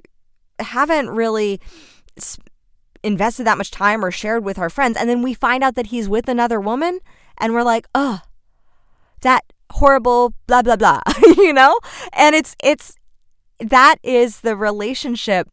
haven't 0.59 1.11
really 1.11 1.61
invested 3.03 3.45
that 3.45 3.59
much 3.59 3.71
time 3.71 4.05
or 4.05 4.11
shared 4.11 4.45
with 4.45 4.59
our 4.59 4.71
friends, 4.71 4.97
and 4.97 5.09
then 5.09 5.23
we 5.23 5.35
find 5.35 5.65
out 5.65 5.75
that 5.75 5.89
he's 5.89 6.09
with 6.09 6.29
another 6.29 6.61
woman, 6.61 7.01
and 7.39 7.53
we're 7.53 7.63
like, 7.63 7.87
oh, 7.95 8.21
that 9.23 9.45
horrible 9.73 10.35
blah 10.47 10.63
blah 10.63 10.77
blah 10.77 11.01
you 11.37 11.53
know? 11.53 11.79
And 12.13 12.35
it's 12.35 12.55
it's 12.63 12.95
that 13.59 13.97
is 14.03 14.41
the 14.41 14.57
relationship 14.57 15.49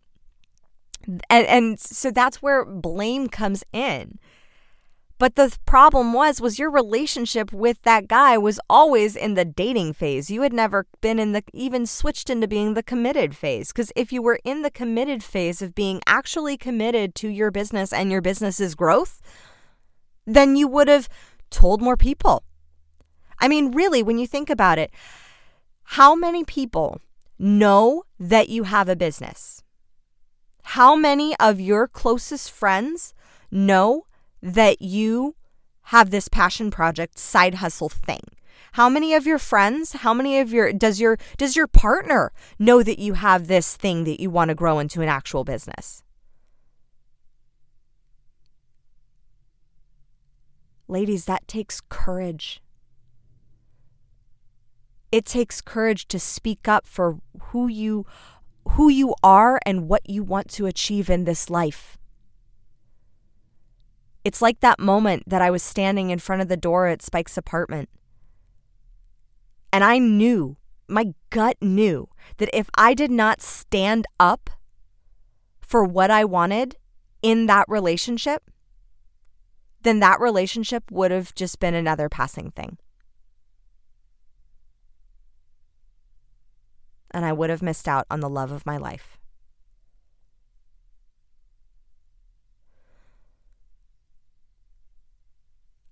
and 1.29 1.47
and 1.47 1.79
so 1.79 2.12
that's 2.12 2.41
where 2.41 2.65
blame 2.65 3.27
comes 3.27 3.63
in 3.71 4.19
but 5.19 5.36
the 5.36 5.55
problem 5.65 6.13
was 6.13 6.41
was 6.41 6.58
your 6.58 6.71
relationship 6.71 7.53
with 7.53 7.82
that 7.84 8.08
guy 8.08 8.38
was 8.38 8.60
always 8.69 9.15
in 9.15 9.36
the 9.36 9.45
dating 9.45 9.93
phase. 9.93 10.32
You 10.32 10.41
had 10.41 10.53
never 10.53 10.88
been 11.01 11.19
in 11.19 11.34
the 11.34 11.43
even 11.53 11.86
switched 11.86 12.29
into 12.29 12.47
being 12.47 12.73
the 12.73 12.82
committed 12.82 13.36
phase. 13.36 13.71
Because 13.71 13.91
if 13.95 14.12
you 14.12 14.21
were 14.21 14.39
in 14.43 14.63
the 14.63 14.71
committed 14.71 15.23
phase 15.23 15.62
of 15.62 15.75
being 15.75 16.01
actually 16.08 16.58
committed 16.58 17.13
to 17.15 17.27
your 17.27 17.51
business 17.51 17.93
and 17.93 18.12
your 18.12 18.21
business's 18.21 18.73
growth 18.73 19.21
then 20.34 20.55
you 20.55 20.67
would 20.67 20.88
have 20.88 21.10
told 21.49 21.82
more 21.82 21.97
people. 21.97 22.43
I 23.39 23.47
mean, 23.47 23.71
really, 23.71 24.03
when 24.03 24.19
you 24.19 24.27
think 24.27 24.49
about 24.49 24.77
it, 24.77 24.91
how 25.84 26.13
many 26.13 26.43
people 26.43 27.01
know 27.38 28.03
that 28.19 28.49
you 28.49 28.63
have 28.63 28.89
a 28.89 28.95
business? 28.95 29.63
How 30.63 30.95
many 30.95 31.36
of 31.39 31.60
your 31.60 31.88
closest 31.88 32.51
friends 32.51 33.13
know 33.49 34.05
that 34.41 34.82
you 34.82 35.36
have 35.84 36.10
this 36.10 36.28
passion 36.28 36.71
project 36.71 37.17
side 37.17 37.56
hustle 37.56 37.89
thing? 37.89 38.21
How 38.73 38.89
many 38.89 39.13
of 39.13 39.25
your 39.25 39.39
friends, 39.39 39.93
how 39.93 40.13
many 40.13 40.39
of 40.39 40.54
your 40.54 40.71
does 40.71 40.99
your 40.99 41.17
does 41.38 41.56
your 41.56 41.67
partner 41.67 42.32
know 42.58 42.84
that 42.84 42.99
you 42.99 43.13
have 43.13 43.47
this 43.47 43.75
thing 43.75 44.04
that 44.04 44.19
you 44.19 44.30
want 44.30 44.49
to 44.49 44.56
grow 44.56 44.80
into 44.80 45.02
an 45.02 45.10
actual 45.10 45.43
business? 45.43 46.04
Ladies, 50.88 51.25
that 51.25 51.47
takes 51.47 51.82
courage. 51.82 52.63
It 55.12 55.25
takes 55.25 55.62
courage 55.62 56.08
to 56.08 56.19
speak 56.19 56.67
up 56.67 56.88
for 56.88 57.19
who 57.52 57.67
you 57.67 58.06
who 58.69 58.89
you 58.89 59.13
are 59.21 59.60
and 59.65 59.88
what 59.88 60.08
you 60.10 60.23
want 60.23 60.49
to 60.52 60.65
achieve 60.65 61.10
in 61.10 61.25
this 61.25 61.49
life. 61.49 61.98
It's 64.23 64.41
like 64.41 64.60
that 64.60 64.79
moment 64.79 65.23
that 65.27 65.41
I 65.41 65.49
was 65.49 65.63
standing 65.63 66.10
in 66.10 66.19
front 66.19 66.41
of 66.41 66.47
the 66.47 66.58
door 66.58 66.88
at 66.88 67.01
Spike's 67.01 67.38
apartment. 67.38 67.89
And 69.71 69.84
I 69.84 69.97
knew, 69.97 70.58
my 70.88 71.13
gut 71.29 71.58
knew, 71.62 72.10
that 72.38 72.49
if 72.53 72.69
I 72.75 72.93
did 72.93 73.12
not 73.12 73.41
stand 73.41 74.05
up 74.19 74.49
for 75.62 75.84
what 75.84 76.12
I 76.12 76.25
wanted 76.25 76.75
in 77.21 77.45
that 77.45 77.65
relationship, 77.67 78.43
then 79.84 79.99
that 79.99 80.19
relationship 80.19 80.91
would 80.91 81.12
have 81.12 81.34
just 81.36 81.60
been 81.60 81.73
another 81.73 82.10
passing 82.10 82.51
thing. 82.51 82.77
and 87.12 87.25
I 87.25 87.34
would 87.34 87.49
have 87.49 87.62
missed 87.62 87.88
out 87.88 88.05
on 88.10 88.19
the 88.19 88.29
love 88.29 88.51
of 88.51 88.65
my 88.65 88.77
life. 88.77 89.18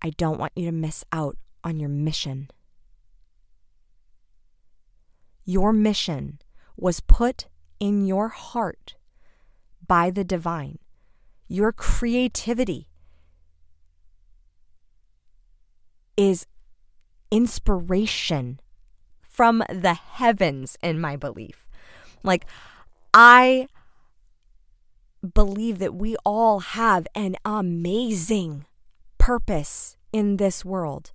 I 0.01 0.11
don't 0.11 0.39
want 0.39 0.53
you 0.55 0.65
to 0.65 0.71
miss 0.71 1.03
out 1.11 1.37
on 1.63 1.79
your 1.79 1.89
mission. 1.89 2.49
Your 5.45 5.73
mission 5.73 6.39
was 6.75 6.99
put 6.99 7.47
in 7.79 8.05
your 8.05 8.29
heart 8.29 8.95
by 9.85 10.09
the 10.11 10.23
divine. 10.23 10.79
Your 11.47 11.71
creativity 11.71 12.87
is 16.17 16.45
inspiration 17.31 18.59
from 19.21 19.63
the 19.69 19.93
heavens 19.93 20.77
in 20.81 20.99
my 20.99 21.15
belief. 21.15 21.67
Like, 22.23 22.45
I 23.13 23.67
believe 25.33 25.79
that 25.79 25.95
we 25.95 26.15
all 26.25 26.59
have 26.59 27.07
an 27.15 27.35
amazing 27.45 28.65
purpose 29.27 29.97
in 30.13 30.37
this 30.37 30.63
world 30.63 31.11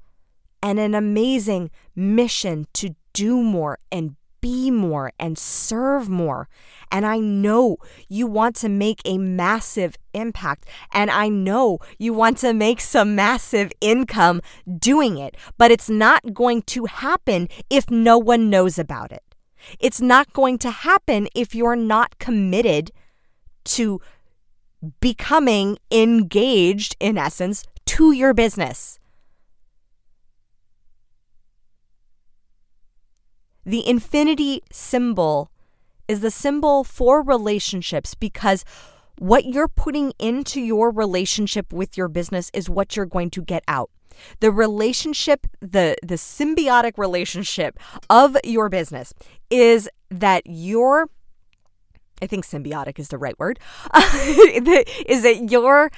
and 0.62 0.78
an 0.78 0.94
amazing 0.94 1.70
mission 1.96 2.66
to 2.74 2.94
do 3.14 3.42
more 3.42 3.78
and 3.90 4.16
be 4.42 4.70
more 4.70 5.12
and 5.18 5.38
serve 5.38 6.10
more. 6.10 6.46
And 6.90 7.06
I 7.06 7.18
know 7.20 7.78
you 8.10 8.26
want 8.26 8.54
to 8.56 8.68
make 8.68 9.00
a 9.06 9.16
massive 9.16 9.96
impact. 10.12 10.66
And 10.92 11.10
I 11.10 11.30
know 11.30 11.78
you 11.98 12.12
want 12.12 12.36
to 12.38 12.52
make 12.52 12.82
some 12.82 13.14
massive 13.14 13.72
income 13.80 14.42
doing 14.78 15.16
it. 15.16 15.34
But 15.56 15.70
it's 15.70 15.88
not 15.88 16.34
going 16.34 16.60
to 16.74 16.84
happen 16.84 17.48
if 17.70 17.90
no 17.90 18.18
one 18.18 18.50
knows 18.50 18.78
about 18.78 19.10
it. 19.10 19.24
It's 19.80 20.02
not 20.02 20.34
going 20.34 20.58
to 20.58 20.70
happen 20.70 21.28
if 21.34 21.54
you're 21.54 21.76
not 21.76 22.18
committed 22.18 22.90
to 23.76 24.02
becoming 25.00 25.78
engaged, 25.90 26.94
in 27.00 27.16
essence, 27.16 27.64
to 27.86 28.12
your 28.12 28.34
business. 28.34 28.98
The 33.64 33.86
infinity 33.88 34.62
symbol 34.72 35.50
is 36.08 36.20
the 36.20 36.30
symbol 36.30 36.84
for 36.84 37.22
relationships 37.22 38.14
because 38.14 38.64
what 39.18 39.44
you're 39.44 39.68
putting 39.68 40.12
into 40.18 40.60
your 40.60 40.90
relationship 40.90 41.72
with 41.72 41.96
your 41.96 42.08
business 42.08 42.50
is 42.52 42.68
what 42.68 42.96
you're 42.96 43.06
going 43.06 43.30
to 43.30 43.42
get 43.42 43.62
out. 43.68 43.90
The 44.40 44.50
relationship, 44.50 45.46
the 45.60 45.96
the 46.02 46.16
symbiotic 46.16 46.98
relationship 46.98 47.78
of 48.10 48.36
your 48.44 48.68
business 48.68 49.14
is 49.50 49.88
that 50.10 50.42
your 50.44 51.08
I 52.20 52.26
think 52.26 52.44
symbiotic 52.44 52.98
is 52.98 53.08
the 53.08 53.18
right 53.18 53.38
word. 53.38 53.58
is 53.94 55.22
that 55.22 55.46
your 55.50 55.90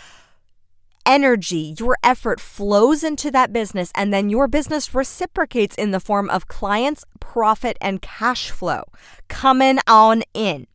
energy, 1.07 1.75
your 1.79 1.97
effort 2.03 2.41
flows 2.41 3.03
into 3.05 3.31
that 3.31 3.53
business, 3.53 3.91
and 3.95 4.13
then 4.13 4.31
your 4.31 4.49
business 4.49 4.95
reciprocates 4.95 5.77
in 5.77 5.91
the 5.91 6.01
form 6.01 6.31
of 6.31 6.49
clients, 6.49 7.05
profit, 7.21 7.77
and 7.81 8.03
cash 8.03 8.51
flow 8.51 8.85
coming 9.29 9.79
on 9.87 10.23
in. 10.33 10.67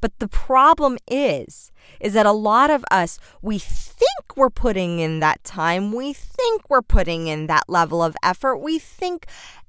But 0.00 0.18
the 0.18 0.28
problem 0.28 0.98
is, 1.08 1.70
is 2.00 2.12
that 2.14 2.26
a 2.26 2.32
lot 2.32 2.70
of 2.70 2.84
us, 2.90 3.20
we 3.40 3.58
think 3.58 4.36
we're 4.36 4.50
putting 4.50 4.98
in 4.98 5.20
that 5.20 5.44
time. 5.44 5.92
We 5.92 6.12
think 6.12 6.68
we're 6.68 6.82
putting 6.82 7.28
in 7.28 7.46
that 7.46 7.68
level 7.68 8.02
of 8.02 8.16
effort. 8.22 8.56
We 8.56 8.80
think 8.80 9.26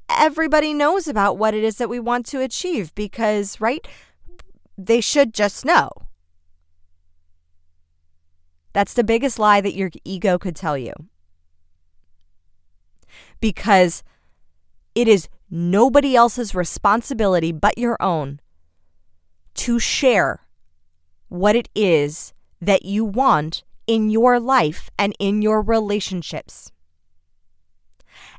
everybody 0.10 0.74
knows 0.74 1.08
about 1.08 1.38
what 1.38 1.54
it 1.54 1.63
is 1.63 1.78
that 1.78 1.88
we 1.88 2.00
want 2.00 2.26
to 2.28 2.41
achieve 2.41 2.96
because, 2.96 3.62
right? 3.62 3.88
They 4.76 5.02
should 5.02 5.36
just 5.36 5.65
know. 5.65 5.91
That's 8.73 8.93
the 8.93 9.03
biggest 9.03 9.39
lie 9.39 9.62
that 9.62 9.75
your 9.75 9.91
ego 10.03 10.38
could 10.38 10.55
tell 10.55 10.77
you. 10.77 10.93
Because 13.39 14.03
it 14.95 15.07
is 15.07 15.29
nobody 15.49 16.15
else's 16.15 16.55
responsibility 16.55 17.51
but 17.51 17.77
your 17.77 18.01
own 18.01 18.39
to 19.53 19.77
share 19.77 20.41
what 21.29 21.55
it 21.55 21.69
is 21.75 22.33
that 22.59 22.86
you 22.86 23.05
want 23.05 23.63
in 23.86 24.09
your 24.09 24.39
life 24.39 24.89
and 24.97 25.13
in 25.19 25.41
your 25.41 25.62
relationships. 25.62 26.71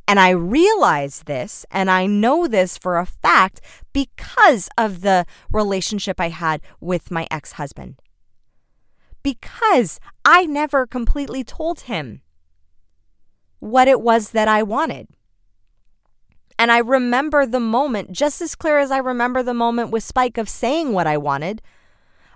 And 0.06 0.18
I 0.18 0.30
realize 0.30 1.22
this 1.24 1.64
and 1.70 1.90
I 1.90 2.06
know 2.06 2.46
this 2.46 2.76
for 2.76 2.98
a 2.98 3.06
fact 3.06 3.60
because 3.92 4.68
of 4.76 5.00
the 5.00 5.24
relationship 5.50 6.20
I 6.20 6.28
had 6.28 6.60
with 6.80 7.10
my 7.10 7.26
ex 7.30 7.52
husband 7.52 8.00
because 9.24 9.98
I 10.24 10.46
never 10.46 10.86
completely 10.86 11.42
told 11.42 11.80
him 11.80 12.22
what 13.58 13.88
it 13.88 14.00
was 14.00 14.30
that 14.30 14.46
I 14.46 14.62
wanted. 14.62 15.08
And 16.56 16.70
I 16.70 16.78
remember 16.78 17.44
the 17.46 17.58
moment 17.58 18.12
just 18.12 18.40
as 18.40 18.54
clear 18.54 18.78
as 18.78 18.92
I 18.92 18.98
remember 18.98 19.42
the 19.42 19.54
moment 19.54 19.90
with 19.90 20.04
Spike 20.04 20.38
of 20.38 20.48
saying 20.48 20.92
what 20.92 21.08
I 21.08 21.16
wanted, 21.16 21.60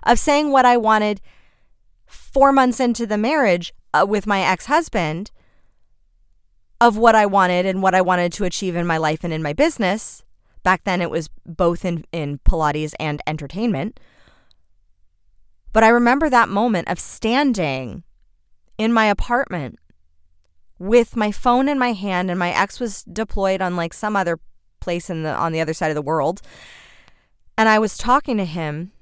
of 0.03 0.19
saying 0.19 0.51
what 0.51 0.65
I 0.65 0.75
wanted 0.75 1.21
four 2.05 2.51
months 2.51 2.81
into 2.81 3.05
the 3.05 3.17
marriage 3.17 3.73
uh, 3.93 4.05
with 4.09 4.27
my 4.27 4.41
ex 4.41 4.65
husband. 4.65 5.31
of 6.81 6.97
what 6.97 7.15
I 7.15 7.25
wanted 7.25 7.65
and 7.65 7.81
what 7.81 7.93
I 7.93 8.01
wanted 8.01 8.31
to 8.33 8.45
achieve 8.45 8.75
in 8.75 8.87
my 8.87 8.97
life 8.97 9.23
and 9.23 9.33
in 9.33 9.43
my 9.43 9.53
business. 9.53 10.23
Back 10.63 10.83
then, 10.85 11.01
it 11.01 11.09
was 11.09 11.29
both 11.45 11.83
in, 11.83 12.05
in 12.11 12.39
Pilates 12.39 12.93
and 12.99 13.21
entertainment. 13.27 13.99
But 15.71 15.83
I 15.83 15.89
remember 15.89 16.29
that 16.29 16.49
moment 16.49 16.89
of 16.89 16.99
standing 16.99 18.03
in 18.77 18.91
my 18.93 19.05
apartment 19.05 19.77
with 20.77 21.15
my 21.15 21.31
phone 21.31 21.67
in 21.67 21.77
my 21.77 21.93
hand 21.93 22.29
and 22.29 22.39
my 22.39 22.51
ex 22.51 22.79
was 22.79 23.03
deployed 23.03 23.61
on 23.61 23.75
like 23.75 23.93
some 23.93 24.15
other 24.15 24.39
place 24.79 25.09
in 25.09 25.23
the 25.23 25.33
on 25.33 25.51
the 25.51 25.59
other 25.59 25.73
side 25.73 25.91
of 25.91 25.95
the 25.95 26.01
world 26.01 26.41
and 27.59 27.67
I 27.67 27.77
was 27.77 27.97
talking 27.97 28.37
to 28.37 28.45
him 28.45 28.93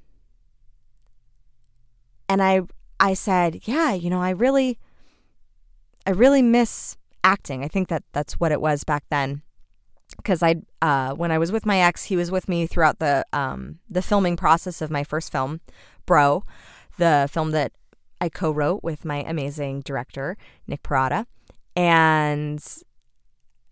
and 2.27 2.41
I 2.41 2.62
I 2.99 3.13
said, 3.13 3.62
"Yeah, 3.65 3.93
you 3.93 4.10
know, 4.10 4.21
I 4.21 4.32
really 4.32 4.80
I 6.08 6.10
really 6.10 6.41
miss 6.41 6.97
acting. 7.23 7.63
I 7.63 7.67
think 7.67 7.88
that 7.89 8.03
that's 8.13 8.39
what 8.39 8.51
it 8.51 8.60
was 8.60 8.84
back 8.84 9.03
then." 9.12 9.43
Cuz 10.27 10.43
I 10.43 10.55
uh 10.81 11.13
when 11.13 11.31
I 11.31 11.37
was 11.37 11.51
with 11.53 11.65
my 11.65 11.79
ex, 11.79 12.03
he 12.05 12.17
was 12.17 12.29
with 12.29 12.49
me 12.49 12.67
throughout 12.67 12.99
the 12.99 13.25
um 13.31 13.79
the 13.89 14.01
filming 14.01 14.35
process 14.35 14.81
of 14.81 14.91
my 14.91 15.03
first 15.03 15.31
film, 15.31 15.61
Bro, 16.05 16.43
the 16.97 17.29
film 17.31 17.51
that 17.51 17.71
I 18.19 18.27
co-wrote 18.27 18.83
with 18.83 19.05
my 19.05 19.23
amazing 19.23 19.81
director, 19.81 20.35
Nick 20.67 20.83
Parada. 20.83 21.25
And 21.75 22.61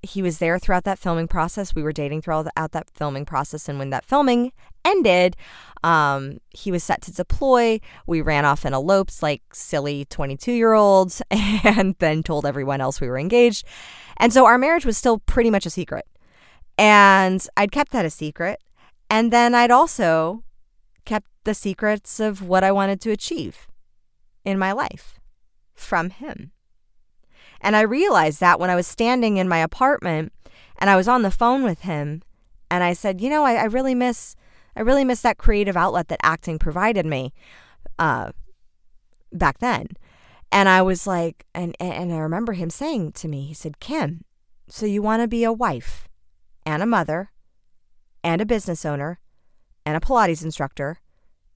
he 0.02 0.22
was 0.22 0.38
there 0.38 0.58
throughout 0.60 0.84
that 0.86 1.00
filming 1.00 1.28
process. 1.28 1.76
We 1.76 1.84
were 1.84 1.92
dating 1.92 2.22
throughout 2.22 2.48
that 2.56 2.90
filming 2.94 3.26
process. 3.26 3.68
And 3.68 3.80
when 3.80 3.90
that 3.90 4.06
filming 4.06 4.54
ended, 4.86 5.36
um, 5.84 6.38
he 6.52 6.72
was 6.72 6.84
set 6.84 7.02
to 7.04 7.12
deploy. 7.12 7.80
We 8.06 8.22
ran 8.22 8.46
off 8.46 8.64
and 8.66 8.76
eloped 8.76 9.22
like 9.22 9.42
silly 9.54 10.06
22 10.06 10.52
year 10.52 10.74
olds 10.74 11.22
and 11.32 11.96
then 12.00 12.24
told 12.24 12.46
everyone 12.46 12.82
else 12.82 13.02
we 13.02 13.10
were 13.10 13.18
engaged. 13.18 13.66
And 14.18 14.32
so 14.32 14.46
our 14.46 14.58
marriage 14.58 14.86
was 14.86 14.98
still 14.98 15.20
pretty 15.20 15.50
much 15.50 15.66
a 15.66 15.70
secret. 15.70 16.06
And 16.78 17.46
I'd 17.56 17.72
kept 17.72 17.92
that 17.92 18.06
a 18.06 18.10
secret. 18.10 18.60
And 19.10 19.32
then 19.32 19.56
I'd 19.56 19.72
also 19.72 20.44
kept 21.06 21.28
the 21.44 21.54
secrets 21.54 22.20
of 22.20 22.42
what 22.42 22.64
I 22.64 22.72
wanted 22.72 23.00
to 23.02 23.12
achieve 23.12 23.68
in 24.44 24.60
my 24.60 24.72
life 24.72 25.20
from 25.74 26.10
him. 26.10 26.52
And 27.62 27.76
I 27.76 27.82
realized 27.82 28.40
that 28.40 28.60
when 28.60 28.70
I 28.70 28.76
was 28.76 28.88
standing 28.88 29.38
in 29.38 29.48
my 29.48 29.60
apartment 29.60 30.34
and 30.78 30.90
I 30.90 30.96
was 30.96 31.08
on 31.08 31.22
the 31.22 31.32
phone 31.32 31.64
with 31.64 31.82
him 31.82 32.22
and 32.70 32.84
I 32.84 32.94
said, 32.94 33.22
you 33.22 33.30
know, 33.30 33.44
I, 33.44 33.54
I 33.54 33.64
really 33.66 33.96
miss 33.96 34.36
I 34.76 34.82
really 34.82 35.06
miss 35.06 35.22
that 35.22 35.38
creative 35.38 35.78
outlet 35.78 36.10
that 36.10 36.20
acting 36.22 36.60
provided 36.60 37.06
me 37.06 37.34
uh, 37.98 38.32
back 39.32 39.60
then. 39.60 39.88
And 40.52 40.68
I 40.68 40.82
was 40.82 41.08
like, 41.08 41.46
and 41.54 41.76
and 41.80 42.14
I 42.14 42.18
remember 42.18 42.54
him 42.54 42.70
saying 42.70 43.14
to 43.14 43.28
me, 43.28 43.46
he 43.46 43.54
said, 43.54 43.80
Kim, 43.80 44.26
so 44.68 44.86
you 44.86 45.02
want 45.02 45.22
to 45.22 45.28
be 45.28 45.44
a 45.44 45.54
wife 45.54 46.08
and 46.66 46.82
a 46.82 46.86
mother 46.86 47.32
and 48.24 48.42
a 48.42 48.46
business 48.46 48.86
owner 48.86 49.20
and 49.86 49.96
a 49.96 50.00
Pilates 50.00 50.44
instructor 50.44 51.00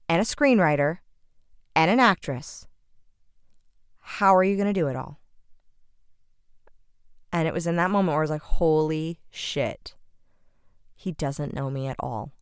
and 0.08 0.20
a 0.20 0.24
screenwriter 0.24 0.98
and 1.74 1.90
an 1.90 2.00
actress. 2.00 2.66
How 3.98 4.34
are 4.34 4.44
you 4.44 4.56
going 4.56 4.72
to 4.72 4.80
do 4.80 4.88
it 4.88 4.96
all? 4.96 5.20
And 7.32 7.46
it 7.46 7.54
was 7.54 7.66
in 7.66 7.76
that 7.76 7.90
moment 7.90 8.08
where 8.08 8.18
I 8.18 8.22
was 8.22 8.30
like, 8.30 8.42
holy 8.42 9.20
shit. 9.30 9.94
He 10.96 11.12
doesn't 11.12 11.54
know 11.54 11.70
me 11.70 11.86
at 11.86 11.96
all. 11.98 12.32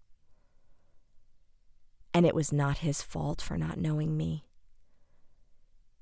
And 2.15 2.27
it 2.27 2.35
was 2.35 2.53
not 2.53 2.79
his 2.79 3.03
fault 3.03 3.41
for 3.41 3.57
not 3.57 3.79
knowing 3.79 4.17
me. 4.17 4.48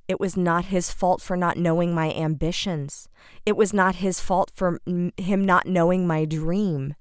It 0.08 0.20
was 0.20 0.36
not 0.36 0.66
his 0.66 0.92
fault 0.92 1.20
for 1.20 1.36
not 1.36 1.56
knowing 1.56 1.94
my 1.94 2.12
ambitions. 2.12 3.08
It 3.44 3.56
was 3.56 3.72
not 3.72 3.96
his 3.96 4.20
fault 4.20 4.52
for 4.54 4.80
him 4.86 5.44
not 5.44 5.66
knowing 5.66 6.06
my 6.06 6.24
dream. 6.24 6.94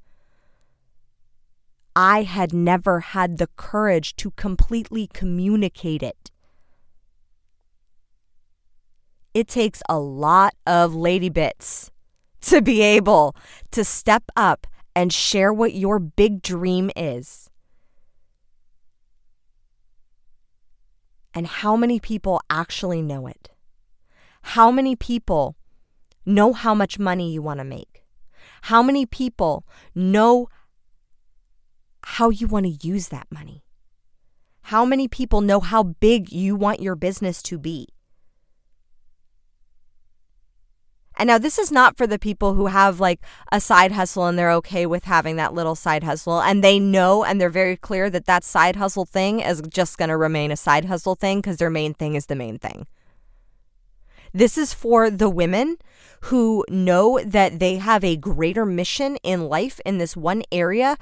I 1.95 2.23
had 2.23 2.51
never 2.51 2.99
had 2.99 3.37
the 3.37 3.47
courage 3.55 4.15
to 4.17 4.31
completely 4.31 5.07
communicate 5.07 6.03
it. 6.03 6.31
It 9.33 9.47
takes 9.47 9.81
a 9.87 9.99
lot 9.99 10.55
of 10.65 10.95
lady 10.95 11.29
bits 11.29 11.91
to 12.41 12.61
be 12.61 12.81
able 12.81 13.35
to 13.71 13.83
step 13.83 14.23
up 14.35 14.65
and 14.95 15.11
share 15.13 15.53
what 15.53 15.73
your 15.73 15.99
big 15.99 16.41
dream 16.41 16.89
is. 16.95 17.49
And 21.35 21.45
how 21.47 21.75
many 21.75 21.99
people 21.99 22.41
actually 22.49 23.01
know 23.01 23.27
it? 23.27 23.49
How 24.41 24.71
many 24.71 24.95
people 24.95 25.57
know 26.25 26.53
how 26.53 26.73
much 26.73 26.97
money 26.97 27.31
you 27.31 27.41
want 27.41 27.59
to 27.59 27.65
make? 27.65 28.05
How 28.63 28.81
many 28.81 29.05
people 29.05 29.65
know 29.93 30.47
how 32.03 32.29
you 32.29 32.47
want 32.47 32.65
to 32.65 32.87
use 32.87 33.09
that 33.09 33.27
money? 33.29 33.65
How 34.61 34.85
many 34.85 35.09
people 35.09 35.41
know 35.41 35.59
how 35.59 35.83
big 35.83 36.31
you 36.31 36.55
want 36.55 36.79
your 36.79 36.95
business 36.95 37.43
to 37.43 37.59
be? 37.59 37.89
And 41.17 41.27
now 41.27 41.37
this 41.37 41.57
is 41.57 41.71
not 41.71 41.97
for 41.97 42.05
the 42.05 42.19
people 42.19 42.55
who 42.55 42.67
have 42.67 42.99
like 42.99 43.21
a 43.51 43.61
side 43.61 43.93
hustle 43.93 44.25
and 44.25 44.37
they're 44.37 44.51
okay 44.53 44.85
with 44.85 45.05
having 45.05 45.37
that 45.37 45.53
little 45.53 45.75
side 45.75 46.03
hustle 46.03 46.41
and 46.41 46.63
they 46.63 46.79
know 46.79 47.23
and 47.23 47.39
they're 47.39 47.49
very 47.49 47.77
clear 47.77 48.09
that 48.09 48.25
that 48.25 48.43
side 48.43 48.75
hustle 48.75 49.05
thing 49.05 49.39
is 49.39 49.61
just 49.69 49.97
going 49.97 50.09
to 50.09 50.17
remain 50.17 50.51
a 50.51 50.57
side 50.57 50.85
hustle 50.85 51.15
thing 51.15 51.39
because 51.39 51.57
their 51.57 51.69
main 51.69 51.93
thing 51.93 52.15
is 52.15 52.25
the 52.25 52.35
main 52.35 52.59
thing. 52.59 52.85
This 54.33 54.57
is 54.57 54.73
for 54.73 55.09
the 55.09 55.29
women 55.29 55.77
who 56.23 56.65
know 56.69 57.19
that 57.25 57.59
they 57.59 57.77
have 57.77 58.03
a 58.03 58.17
greater 58.17 58.65
mission 58.65 59.15
in 59.23 59.47
life 59.47 59.79
in 59.85 59.97
this 59.97 60.17
one 60.17 60.43
area 60.51 60.97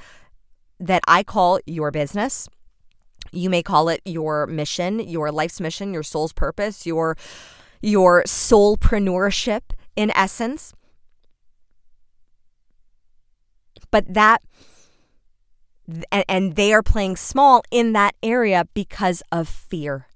that 0.80 1.02
I 1.08 1.23
call 1.23 1.60
your 1.65 1.89
business. 1.89 2.47
You 3.32 3.49
may 3.49 3.63
call 3.63 3.89
it 3.89 4.02
your 4.06 4.45
mission, 4.45 4.99
your 4.99 5.32
life's 5.32 5.60
mission, 5.60 5.93
your 5.93 6.04
soul's 6.04 6.34
purpose, 6.34 6.86
your 6.86 7.17
your 7.82 8.23
soulpreneurship 8.23 9.62
in 9.95 10.12
essence. 10.15 10.73
But 13.91 14.13
that, 14.13 14.41
and, 16.12 16.56
they 16.56 16.73
are 16.73 16.82
playing 16.82 17.15
small 17.17 17.63
in 17.69 17.93
that 17.93 18.15
area 18.23 18.67
because 18.73 19.21
of 19.32 19.47
fear 19.47 20.08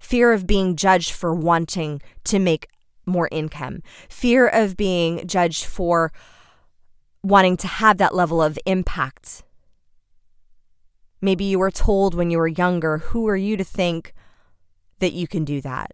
fear 0.00 0.32
of 0.32 0.46
being 0.46 0.74
judged 0.74 1.12
for 1.12 1.32
wanting 1.32 2.02
to 2.24 2.38
make 2.38 2.66
more 3.06 3.28
income, 3.30 3.82
fear 4.08 4.48
of 4.48 4.76
being 4.76 5.26
judged 5.26 5.64
for 5.64 6.10
wanting 7.22 7.56
to 7.58 7.68
have 7.68 7.98
that 7.98 8.14
level 8.14 8.42
of 8.42 8.58
impact. 8.66 9.44
Maybe 11.20 11.44
you 11.44 11.58
were 11.58 11.70
told 11.70 12.14
when 12.14 12.30
you 12.30 12.38
were 12.38 12.48
younger, 12.48 12.98
who 12.98 13.28
are 13.28 13.36
you 13.36 13.56
to 13.58 13.64
think 13.64 14.14
that 15.00 15.12
you 15.12 15.28
can 15.28 15.44
do 15.44 15.60
that? 15.60 15.92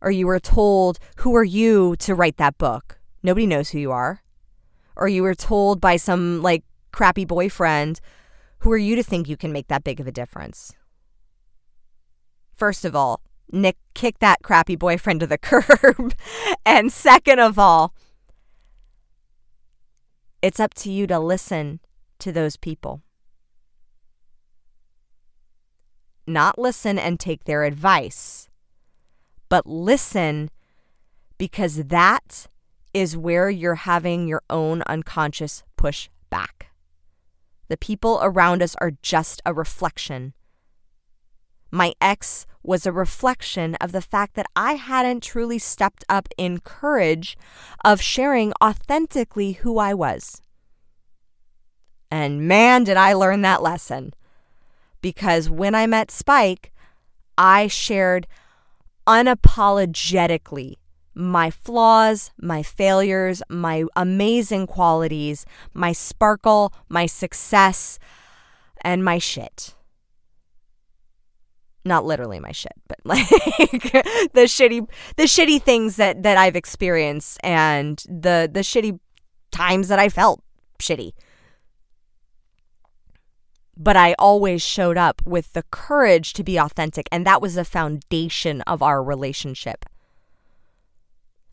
Or 0.00 0.10
you 0.10 0.26
were 0.26 0.40
told, 0.40 0.98
Who 1.18 1.34
are 1.36 1.44
you 1.44 1.96
to 1.96 2.14
write 2.14 2.36
that 2.36 2.58
book? 2.58 2.98
Nobody 3.22 3.46
knows 3.46 3.70
who 3.70 3.78
you 3.78 3.92
are. 3.92 4.22
Or 4.94 5.08
you 5.08 5.22
were 5.22 5.34
told 5.34 5.80
by 5.80 5.96
some 5.96 6.42
like 6.42 6.64
crappy 6.92 7.24
boyfriend, 7.24 8.00
Who 8.60 8.72
are 8.72 8.78
you 8.78 8.96
to 8.96 9.02
think 9.02 9.28
you 9.28 9.36
can 9.36 9.52
make 9.52 9.68
that 9.68 9.84
big 9.84 10.00
of 10.00 10.06
a 10.06 10.12
difference? 10.12 10.72
First 12.54 12.84
of 12.84 12.96
all, 12.96 13.20
Nick, 13.52 13.76
kick 13.94 14.18
that 14.18 14.42
crappy 14.42 14.76
boyfriend 14.76 15.20
to 15.20 15.26
the 15.26 15.38
curb. 15.38 16.14
and 16.64 16.92
second 16.92 17.38
of 17.38 17.58
all, 17.58 17.94
it's 20.42 20.60
up 20.60 20.74
to 20.74 20.90
you 20.90 21.06
to 21.06 21.18
listen 21.18 21.80
to 22.18 22.32
those 22.32 22.56
people. 22.56 23.02
Not 26.26 26.58
listen 26.58 26.98
and 26.98 27.20
take 27.20 27.44
their 27.44 27.64
advice 27.64 28.48
but 29.48 29.66
listen 29.66 30.50
because 31.38 31.84
that 31.84 32.48
is 32.94 33.16
where 33.16 33.50
you're 33.50 33.74
having 33.74 34.26
your 34.26 34.42
own 34.48 34.82
unconscious 34.86 35.62
push 35.76 36.08
back. 36.30 36.70
The 37.68 37.76
people 37.76 38.20
around 38.22 38.62
us 38.62 38.76
are 38.80 38.92
just 39.02 39.42
a 39.44 39.52
reflection. 39.52 40.32
My 41.70 41.94
ex 42.00 42.46
was 42.62 42.86
a 42.86 42.92
reflection 42.92 43.74
of 43.76 43.92
the 43.92 44.00
fact 44.00 44.34
that 44.34 44.46
I 44.56 44.74
hadn't 44.74 45.22
truly 45.22 45.58
stepped 45.58 46.04
up 46.08 46.28
in 46.36 46.60
courage 46.60 47.36
of 47.84 48.00
sharing 48.00 48.52
authentically 48.62 49.52
who 49.52 49.78
I 49.78 49.94
was. 49.94 50.40
And 52.10 52.46
man, 52.48 52.84
did 52.84 52.96
I 52.96 53.12
learn 53.12 53.42
that 53.42 53.62
lesson. 53.62 54.14
Because 55.00 55.50
when 55.50 55.74
I 55.74 55.86
met 55.86 56.10
Spike, 56.10 56.72
I 57.36 57.66
shared 57.66 58.26
unapologetically 59.06 60.74
my 61.16 61.50
flaws, 61.50 62.30
my 62.38 62.62
failures, 62.62 63.42
my 63.48 63.84
amazing 63.96 64.66
qualities, 64.66 65.46
my 65.72 65.90
sparkle, 65.90 66.74
my 66.90 67.06
success, 67.06 67.98
and 68.82 69.02
my 69.02 69.18
shit. 69.18 69.72
not 71.86 72.04
literally 72.04 72.40
my 72.40 72.52
shit, 72.52 72.74
but 72.88 72.98
like 73.04 73.28
the 73.28 74.46
shitty 74.46 74.86
the 75.16 75.22
shitty 75.22 75.62
things 75.62 75.96
that 75.96 76.22
that 76.24 76.36
I've 76.36 76.56
experienced 76.56 77.38
and 77.42 78.02
the 78.08 78.50
the 78.52 78.60
shitty 78.60 78.98
times 79.52 79.88
that 79.88 79.98
I 79.98 80.08
felt 80.08 80.42
shitty. 80.80 81.12
But 83.76 83.96
I 83.96 84.14
always 84.18 84.62
showed 84.62 84.96
up 84.96 85.20
with 85.24 85.52
the 85.52 85.64
courage 85.70 86.32
to 86.34 86.44
be 86.44 86.56
authentic 86.56 87.08
and 87.12 87.26
that 87.26 87.42
was 87.42 87.54
the 87.54 87.64
foundation 87.64 88.62
of 88.62 88.82
our 88.82 89.02
relationship. 89.02 89.84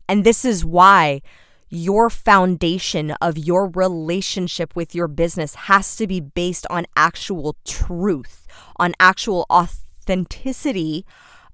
And 0.08 0.24
this 0.24 0.44
is 0.44 0.64
why 0.64 1.20
your 1.68 2.08
foundation 2.08 3.10
of 3.20 3.36
your 3.36 3.68
relationship 3.68 4.76
with 4.76 4.94
your 4.94 5.08
business 5.08 5.54
has 5.54 5.96
to 5.96 6.06
be 6.06 6.20
based 6.20 6.66
on 6.70 6.86
actual 6.96 7.56
truth, 7.64 8.46
on 8.76 8.94
actual 9.00 9.46
authenticity 9.50 11.04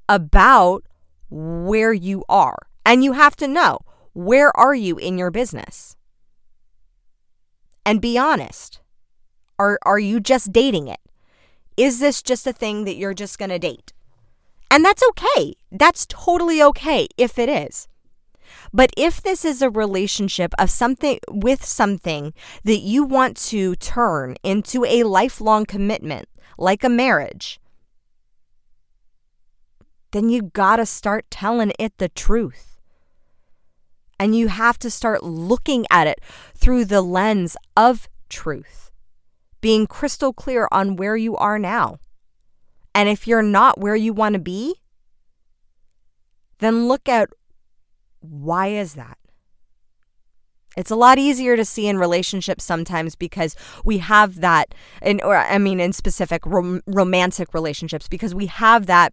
about 0.08 0.84
where 1.30 1.92
you 1.92 2.24
are. 2.28 2.58
And 2.84 3.04
you 3.04 3.12
have 3.12 3.36
to 3.36 3.48
know 3.48 3.78
where 4.12 4.56
are 4.56 4.74
you 4.74 4.96
in 4.96 5.16
your 5.16 5.30
business? 5.30 5.96
And 7.86 8.00
be 8.00 8.18
honest. 8.18 8.79
Are 9.60 9.78
are 9.82 9.98
you 9.98 10.20
just 10.20 10.52
dating 10.52 10.88
it? 10.88 11.00
Is 11.76 12.00
this 12.00 12.22
just 12.22 12.46
a 12.46 12.52
thing 12.52 12.84
that 12.84 12.96
you're 12.96 13.12
just 13.12 13.38
going 13.38 13.50
to 13.50 13.58
date? 13.58 13.92
And 14.70 14.82
that's 14.82 15.02
okay. 15.10 15.52
That's 15.70 16.06
totally 16.06 16.62
okay 16.62 17.08
if 17.18 17.38
it 17.38 17.50
is. 17.50 17.86
But 18.72 18.90
if 18.96 19.20
this 19.20 19.44
is 19.44 19.60
a 19.60 19.68
relationship 19.68 20.54
of 20.58 20.70
something 20.70 21.18
with 21.28 21.62
something 21.62 22.32
that 22.64 22.78
you 22.78 23.04
want 23.04 23.36
to 23.48 23.76
turn 23.76 24.36
into 24.42 24.86
a 24.86 25.02
lifelong 25.02 25.66
commitment, 25.66 26.26
like 26.56 26.82
a 26.82 26.88
marriage, 26.88 27.60
then 30.12 30.30
you 30.30 30.42
gotta 30.42 30.86
start 30.86 31.30
telling 31.30 31.72
it 31.78 31.98
the 31.98 32.08
truth. 32.08 32.78
And 34.18 34.34
you 34.34 34.48
have 34.48 34.78
to 34.78 34.90
start 34.90 35.22
looking 35.22 35.84
at 35.90 36.06
it 36.06 36.20
through 36.54 36.86
the 36.86 37.02
lens 37.02 37.58
of 37.76 38.08
truth, 38.30 38.89
being 39.60 39.86
crystal 39.86 40.32
clear 40.32 40.68
on 40.72 40.96
where 40.96 41.16
you 41.16 41.36
are 41.36 41.58
now. 41.58 41.98
And 42.94 43.08
if 43.08 43.26
you're 43.26 43.42
not 43.42 43.78
where 43.78 43.96
you 43.96 44.12
want 44.12 44.34
to 44.34 44.40
be, 44.40 44.74
then 46.58 46.88
look 46.88 47.08
at 47.08 47.30
why 48.20 48.68
is 48.68 48.94
that? 48.94 49.16
It's 50.76 50.90
a 50.90 50.96
lot 50.96 51.18
easier 51.18 51.56
to 51.56 51.64
see 51.64 51.88
in 51.88 51.98
relationships 51.98 52.64
sometimes 52.64 53.16
because 53.16 53.56
we 53.84 53.98
have 53.98 54.40
that, 54.40 54.74
in, 55.02 55.20
or 55.22 55.36
I 55.36 55.58
mean, 55.58 55.80
in 55.80 55.92
specific 55.92 56.46
rom- 56.46 56.82
romantic 56.86 57.52
relationships, 57.54 58.08
because 58.08 58.34
we 58.34 58.46
have 58.46 58.86
that 58.86 59.12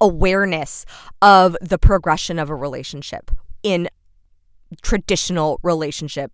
awareness 0.00 0.86
of 1.20 1.56
the 1.60 1.78
progression 1.78 2.38
of 2.38 2.48
a 2.48 2.54
relationship 2.54 3.30
in 3.62 3.88
traditional 4.80 5.60
relationship 5.62 6.32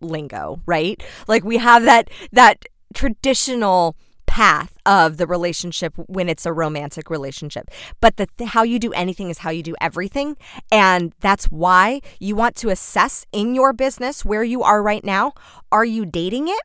lingo, 0.00 0.60
right? 0.66 1.02
Like 1.26 1.44
we 1.44 1.58
have 1.58 1.84
that 1.84 2.10
that 2.32 2.64
traditional 2.94 3.96
path 4.26 4.76
of 4.84 5.16
the 5.16 5.26
relationship 5.26 5.94
when 6.06 6.28
it's 6.28 6.46
a 6.46 6.52
romantic 6.52 7.10
relationship. 7.10 7.70
But 8.00 8.16
the 8.16 8.28
th- 8.36 8.50
how 8.50 8.62
you 8.62 8.78
do 8.78 8.92
anything 8.92 9.30
is 9.30 9.38
how 9.38 9.50
you 9.50 9.62
do 9.62 9.74
everything, 9.80 10.36
and 10.70 11.12
that's 11.20 11.46
why 11.46 12.00
you 12.20 12.36
want 12.36 12.54
to 12.56 12.68
assess 12.68 13.26
in 13.32 13.54
your 13.54 13.72
business 13.72 14.24
where 14.24 14.44
you 14.44 14.62
are 14.62 14.82
right 14.82 15.04
now. 15.04 15.32
Are 15.72 15.84
you 15.84 16.06
dating 16.06 16.48
it? 16.48 16.62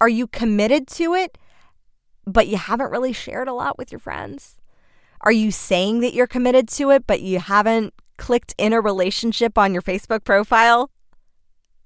Are 0.00 0.08
you 0.08 0.26
committed 0.26 0.88
to 0.88 1.14
it? 1.14 1.38
But 2.26 2.48
you 2.48 2.56
haven't 2.56 2.90
really 2.90 3.12
shared 3.12 3.48
a 3.48 3.52
lot 3.54 3.78
with 3.78 3.90
your 3.90 3.98
friends? 3.98 4.58
Are 5.22 5.32
you 5.32 5.52
saying 5.52 6.00
that 6.00 6.14
you're 6.14 6.26
committed 6.26 6.68
to 6.70 6.90
it, 6.90 7.06
but 7.06 7.20
you 7.20 7.38
haven't 7.38 7.94
clicked 8.18 8.54
in 8.58 8.72
a 8.72 8.80
relationship 8.80 9.56
on 9.56 9.72
your 9.72 9.82
Facebook 9.82 10.24
profile? 10.24 10.90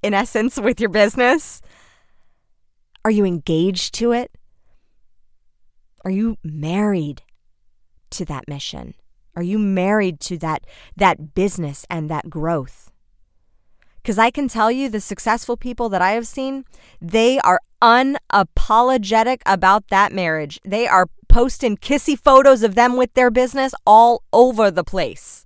In 0.02 0.14
essence, 0.14 0.58
with 0.58 0.80
your 0.80 0.90
business? 0.90 1.60
Are 3.04 3.10
you 3.10 3.24
engaged 3.24 3.94
to 3.94 4.12
it? 4.12 4.30
Are 6.04 6.10
you 6.10 6.36
married 6.42 7.22
to 8.10 8.24
that 8.24 8.48
mission? 8.48 8.94
Are 9.34 9.42
you 9.42 9.58
married 9.58 10.20
to 10.20 10.38
that 10.38 10.66
that 10.96 11.34
business 11.34 11.86
and 11.90 12.10
that 12.10 12.30
growth? 12.30 12.90
Cuz 14.04 14.18
I 14.18 14.30
can 14.30 14.48
tell 14.48 14.70
you 14.70 14.88
the 14.88 15.00
successful 15.00 15.56
people 15.56 15.88
that 15.88 16.02
I 16.02 16.12
have 16.12 16.26
seen, 16.26 16.64
they 17.00 17.38
are 17.40 17.60
unapologetic 17.82 19.40
about 19.46 19.88
that 19.88 20.12
marriage. 20.12 20.60
They 20.64 20.86
are 20.86 21.08
posting 21.28 21.76
kissy 21.76 22.18
photos 22.18 22.62
of 22.62 22.74
them 22.74 22.96
with 22.96 23.14
their 23.14 23.30
business 23.30 23.74
all 23.86 24.22
over 24.32 24.70
the 24.70 24.84
place. 24.84 25.45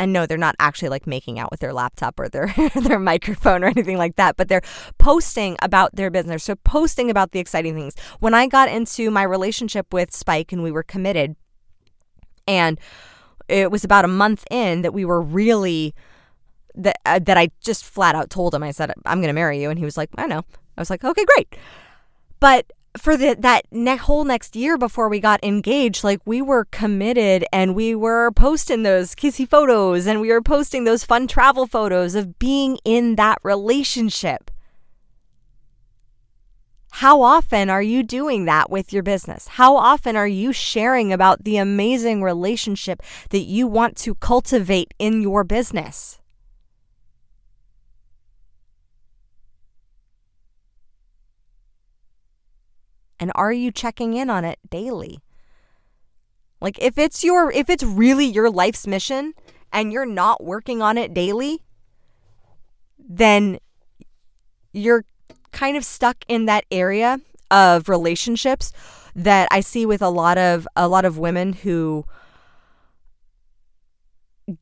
And 0.00 0.14
no, 0.14 0.24
they're 0.24 0.38
not 0.38 0.56
actually 0.58 0.88
like 0.88 1.06
making 1.06 1.38
out 1.38 1.50
with 1.50 1.60
their 1.60 1.74
laptop 1.74 2.18
or 2.18 2.30
their 2.30 2.54
their 2.74 2.98
microphone 2.98 3.62
or 3.62 3.66
anything 3.66 3.98
like 3.98 4.16
that, 4.16 4.38
but 4.38 4.48
they're 4.48 4.62
posting 4.96 5.58
about 5.60 5.94
their 5.94 6.10
business. 6.10 6.42
So 6.42 6.56
posting 6.56 7.10
about 7.10 7.32
the 7.32 7.38
exciting 7.38 7.74
things. 7.74 7.94
When 8.18 8.32
I 8.32 8.46
got 8.46 8.70
into 8.70 9.10
my 9.10 9.22
relationship 9.22 9.92
with 9.92 10.10
Spike 10.10 10.52
and 10.52 10.62
we 10.62 10.72
were 10.72 10.82
committed 10.82 11.36
and 12.48 12.80
it 13.46 13.70
was 13.70 13.84
about 13.84 14.06
a 14.06 14.08
month 14.08 14.46
in 14.50 14.80
that 14.80 14.94
we 14.94 15.04
were 15.04 15.20
really 15.20 15.94
that 16.76 16.96
uh, 17.04 17.18
that 17.18 17.36
I 17.36 17.50
just 17.60 17.84
flat 17.84 18.14
out 18.14 18.30
told 18.30 18.54
him 18.54 18.62
I 18.62 18.70
said 18.70 18.94
I'm 19.04 19.18
going 19.18 19.28
to 19.28 19.34
marry 19.34 19.60
you 19.60 19.68
and 19.68 19.78
he 19.78 19.84
was 19.84 19.98
like, 19.98 20.08
"I 20.16 20.26
know." 20.26 20.44
I 20.78 20.80
was 20.80 20.88
like, 20.88 21.04
"Okay, 21.04 21.26
great." 21.26 21.56
But 22.40 22.72
for 22.96 23.16
the, 23.16 23.36
that 23.38 23.66
ne- 23.70 23.96
whole 23.96 24.24
next 24.24 24.56
year 24.56 24.76
before 24.76 25.08
we 25.08 25.20
got 25.20 25.42
engaged, 25.44 26.02
like 26.02 26.20
we 26.24 26.42
were 26.42 26.66
committed 26.66 27.44
and 27.52 27.74
we 27.74 27.94
were 27.94 28.30
posting 28.32 28.82
those 28.82 29.14
kissy 29.14 29.48
photos 29.48 30.06
and 30.06 30.20
we 30.20 30.28
were 30.28 30.42
posting 30.42 30.84
those 30.84 31.04
fun 31.04 31.26
travel 31.26 31.66
photos 31.66 32.14
of 32.14 32.38
being 32.38 32.78
in 32.84 33.16
that 33.16 33.38
relationship. 33.42 34.50
How 36.92 37.22
often 37.22 37.70
are 37.70 37.82
you 37.82 38.02
doing 38.02 38.44
that 38.46 38.68
with 38.68 38.92
your 38.92 39.02
business? 39.02 39.46
How 39.48 39.76
often 39.76 40.16
are 40.16 40.26
you 40.26 40.52
sharing 40.52 41.12
about 41.12 41.44
the 41.44 41.56
amazing 41.56 42.22
relationship 42.22 43.02
that 43.30 43.44
you 43.44 43.66
want 43.66 43.96
to 43.98 44.16
cultivate 44.16 44.92
in 44.98 45.22
your 45.22 45.44
business? 45.44 46.19
And 53.20 53.30
are 53.34 53.52
you 53.52 53.70
checking 53.70 54.14
in 54.14 54.30
on 54.30 54.44
it 54.44 54.58
daily? 54.70 55.20
Like 56.60 56.78
if 56.80 56.98
it's 56.98 57.22
your 57.22 57.52
if 57.52 57.70
it's 57.70 57.84
really 57.84 58.26
your 58.26 58.50
life's 58.50 58.86
mission 58.86 59.34
and 59.72 59.92
you're 59.92 60.06
not 60.06 60.42
working 60.42 60.82
on 60.82 60.98
it 60.98 61.14
daily, 61.14 61.62
then 62.98 63.58
you're 64.72 65.04
kind 65.52 65.76
of 65.76 65.84
stuck 65.84 66.24
in 66.28 66.46
that 66.46 66.64
area 66.70 67.20
of 67.50 67.88
relationships 67.88 68.72
that 69.14 69.48
I 69.50 69.60
see 69.60 69.84
with 69.84 70.02
a 70.02 70.08
lot 70.08 70.38
of 70.38 70.66
a 70.76 70.88
lot 70.88 71.04
of 71.04 71.18
women 71.18 71.52
who 71.52 72.04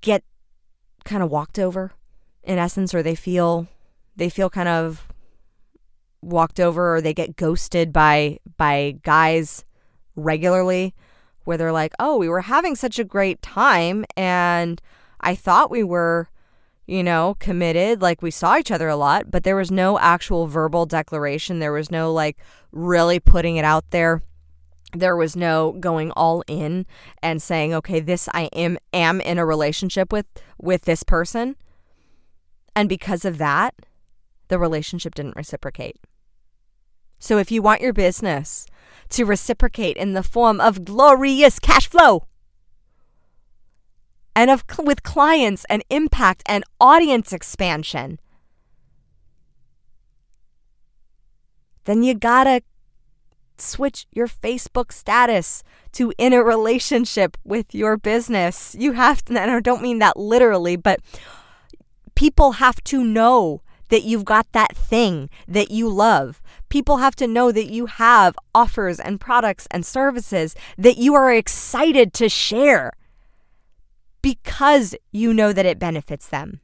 get 0.00 0.22
kind 1.04 1.22
of 1.22 1.30
walked 1.30 1.58
over 1.58 1.92
in 2.42 2.58
essence 2.58 2.94
or 2.94 3.02
they 3.02 3.14
feel 3.14 3.66
they 4.16 4.28
feel 4.28 4.50
kind 4.50 4.68
of 4.68 5.07
walked 6.22 6.61
over 6.61 6.96
or 6.96 7.00
they 7.00 7.14
get 7.14 7.37
ghosted 7.37 7.92
by 7.92 8.38
by 8.57 8.98
guys 9.02 9.64
regularly 10.16 10.94
where 11.44 11.57
they're 11.57 11.72
like, 11.72 11.94
"Oh, 11.98 12.16
we 12.16 12.28
were 12.28 12.42
having 12.42 12.74
such 12.74 12.98
a 12.98 13.04
great 13.04 13.40
time 13.42 14.04
and 14.16 14.81
I 15.20 15.35
thought 15.35 15.70
we 15.70 15.83
were, 15.83 16.28
you 16.87 17.02
know, 17.02 17.37
committed, 17.38 18.00
like 18.02 18.22
we 18.22 18.31
saw 18.31 18.57
each 18.57 18.70
other 18.70 18.88
a 18.88 18.96
lot, 18.96 19.31
but 19.31 19.44
there 19.44 19.57
was 19.57 19.70
no 19.70 19.98
actual 19.98 20.46
verbal 20.46 20.87
declaration. 20.87 21.59
There 21.59 21.72
was 21.72 21.90
no 21.90 22.12
like 22.12 22.38
really 22.72 23.20
putting 23.20 23.57
it 23.57 23.64
out 23.64 23.90
there. 23.90 24.22
There 24.94 25.16
was 25.16 25.36
no 25.36 25.72
going 25.80 26.12
all 26.12 26.42
in 26.47 26.86
and 27.22 27.42
saying, 27.42 27.74
"Okay, 27.74 28.01
this 28.01 28.28
I 28.32 28.45
am 28.55 28.78
am 28.92 29.20
in 29.20 29.38
a 29.38 29.47
relationship 29.47 30.12
with 30.12 30.26
with 30.59 30.82
this 30.82 31.03
person." 31.03 31.57
And 32.74 32.88
because 32.88 33.24
of 33.24 33.38
that, 33.38 33.74
the 34.49 34.59
relationship 34.59 35.14
didn't 35.14 35.36
reciprocate. 35.36 35.97
So 37.18 37.38
if 37.38 37.50
you 37.50 37.62
want 37.62 37.80
your 37.80 37.92
business 37.92 38.66
to 39.10 39.24
reciprocate 39.24 39.96
in 39.96 40.12
the 40.12 40.22
form 40.22 40.60
of 40.60 40.84
glorious 40.84 41.58
cash 41.58 41.88
flow 41.88 42.26
and 44.36 44.50
of 44.50 44.64
with 44.78 45.02
clients 45.02 45.64
and 45.68 45.82
impact 45.90 46.42
and 46.46 46.62
audience 46.80 47.32
expansion, 47.32 48.20
then 51.84 52.02
you 52.02 52.14
got 52.14 52.44
to 52.44 52.60
switch 53.56 54.06
your 54.12 54.28
Facebook 54.28 54.92
status 54.92 55.64
to 55.92 56.12
in 56.18 56.32
a 56.32 56.44
relationship 56.44 57.36
with 57.44 57.74
your 57.74 57.96
business. 57.96 58.76
You 58.78 58.92
have 58.92 59.24
to, 59.24 59.40
and 59.40 59.50
I 59.50 59.60
don't 59.60 59.82
mean 59.82 59.98
that 59.98 60.16
literally, 60.16 60.76
but 60.76 61.00
people 62.14 62.52
have 62.52 62.82
to 62.84 63.02
know 63.02 63.62
that 63.89 64.03
you've 64.03 64.24
got 64.24 64.51
that 64.53 64.76
thing 64.76 65.30
that 65.47 65.70
you 65.70 65.89
love. 65.89 66.43
People 66.68 66.99
have 66.99 67.16
to 67.16 67.26
know 67.26 67.51
that 67.53 67.70
you 67.70 67.86
have 67.86 68.36
offers 68.55 69.01
and 69.01 69.20
products 69.20 69.66
and 69.70 69.84
services 69.84 70.55
that 70.76 70.99
you 70.99 71.14
are 71.14 71.32
excited 71.32 72.12
to 72.14 72.28
share 72.28 72.93
because 74.22 74.95
you 75.12 75.32
know 75.32 75.53
that 75.53 75.66
it 75.66 75.78
benefits 75.78 76.28
them. 76.28 76.61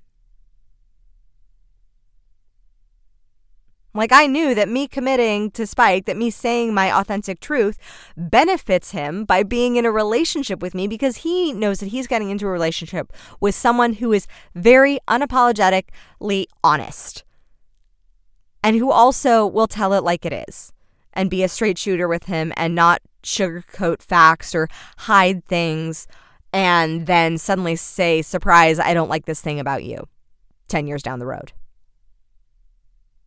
Like, 3.97 4.11
I 4.11 4.27
knew 4.27 4.57
that 4.57 4.69
me 4.69 4.89
committing 4.89 5.53
to 5.53 5.67
Spike, 5.67 6.07
that 6.07 6.17
me 6.17 6.29
saying 6.29 6.75
my 6.75 6.93
authentic 6.93 7.39
truth 7.39 7.79
benefits 8.17 8.91
him 8.91 9.25
by 9.25 9.45
being 9.45 9.77
in 9.77 9.87
a 9.87 9.93
relationship 9.93 10.61
with 10.61 10.75
me 10.75 10.89
because 10.89 11.19
he 11.19 11.53
knows 11.53 11.79
that 11.79 11.91
he's 11.91 12.09
getting 12.09 12.31
into 12.31 12.47
a 12.47 12.51
relationship 12.51 13.13
with 13.41 13.55
someone 13.55 13.95
who 13.95 14.13
is 14.13 14.27
very 14.55 14.99
unapologetically 15.09 16.47
honest 16.65 17.23
and 18.65 18.77
who 18.77 18.91
also 18.91 19.47
will 19.47 19.69
tell 19.69 19.93
it 19.93 20.03
like 20.03 20.25
it 20.27 20.45
is 20.49 20.73
and 21.13 21.31
be 21.31 21.45
a 21.45 21.49
straight 21.49 21.79
shooter 21.79 22.09
with 22.09 22.25
him 22.25 22.53
and 22.57 22.75
not 22.75 23.01
sugarcoat 23.23 24.03
facts 24.03 24.57
or 24.57 24.69
hide 24.99 25.45
things 25.45 26.09
and 26.53 27.07
then 27.07 27.39
suddenly 27.39 27.77
say, 27.77 28.23
surprise, 28.23 28.79
I 28.79 28.95
don't 28.95 29.09
like 29.09 29.27
this 29.27 29.41
thing 29.41 29.61
about 29.61 29.85
you 29.85 30.09
10 30.69 30.87
years 30.87 31.03
down 31.03 31.19
the 31.19 31.27
road. 31.27 31.53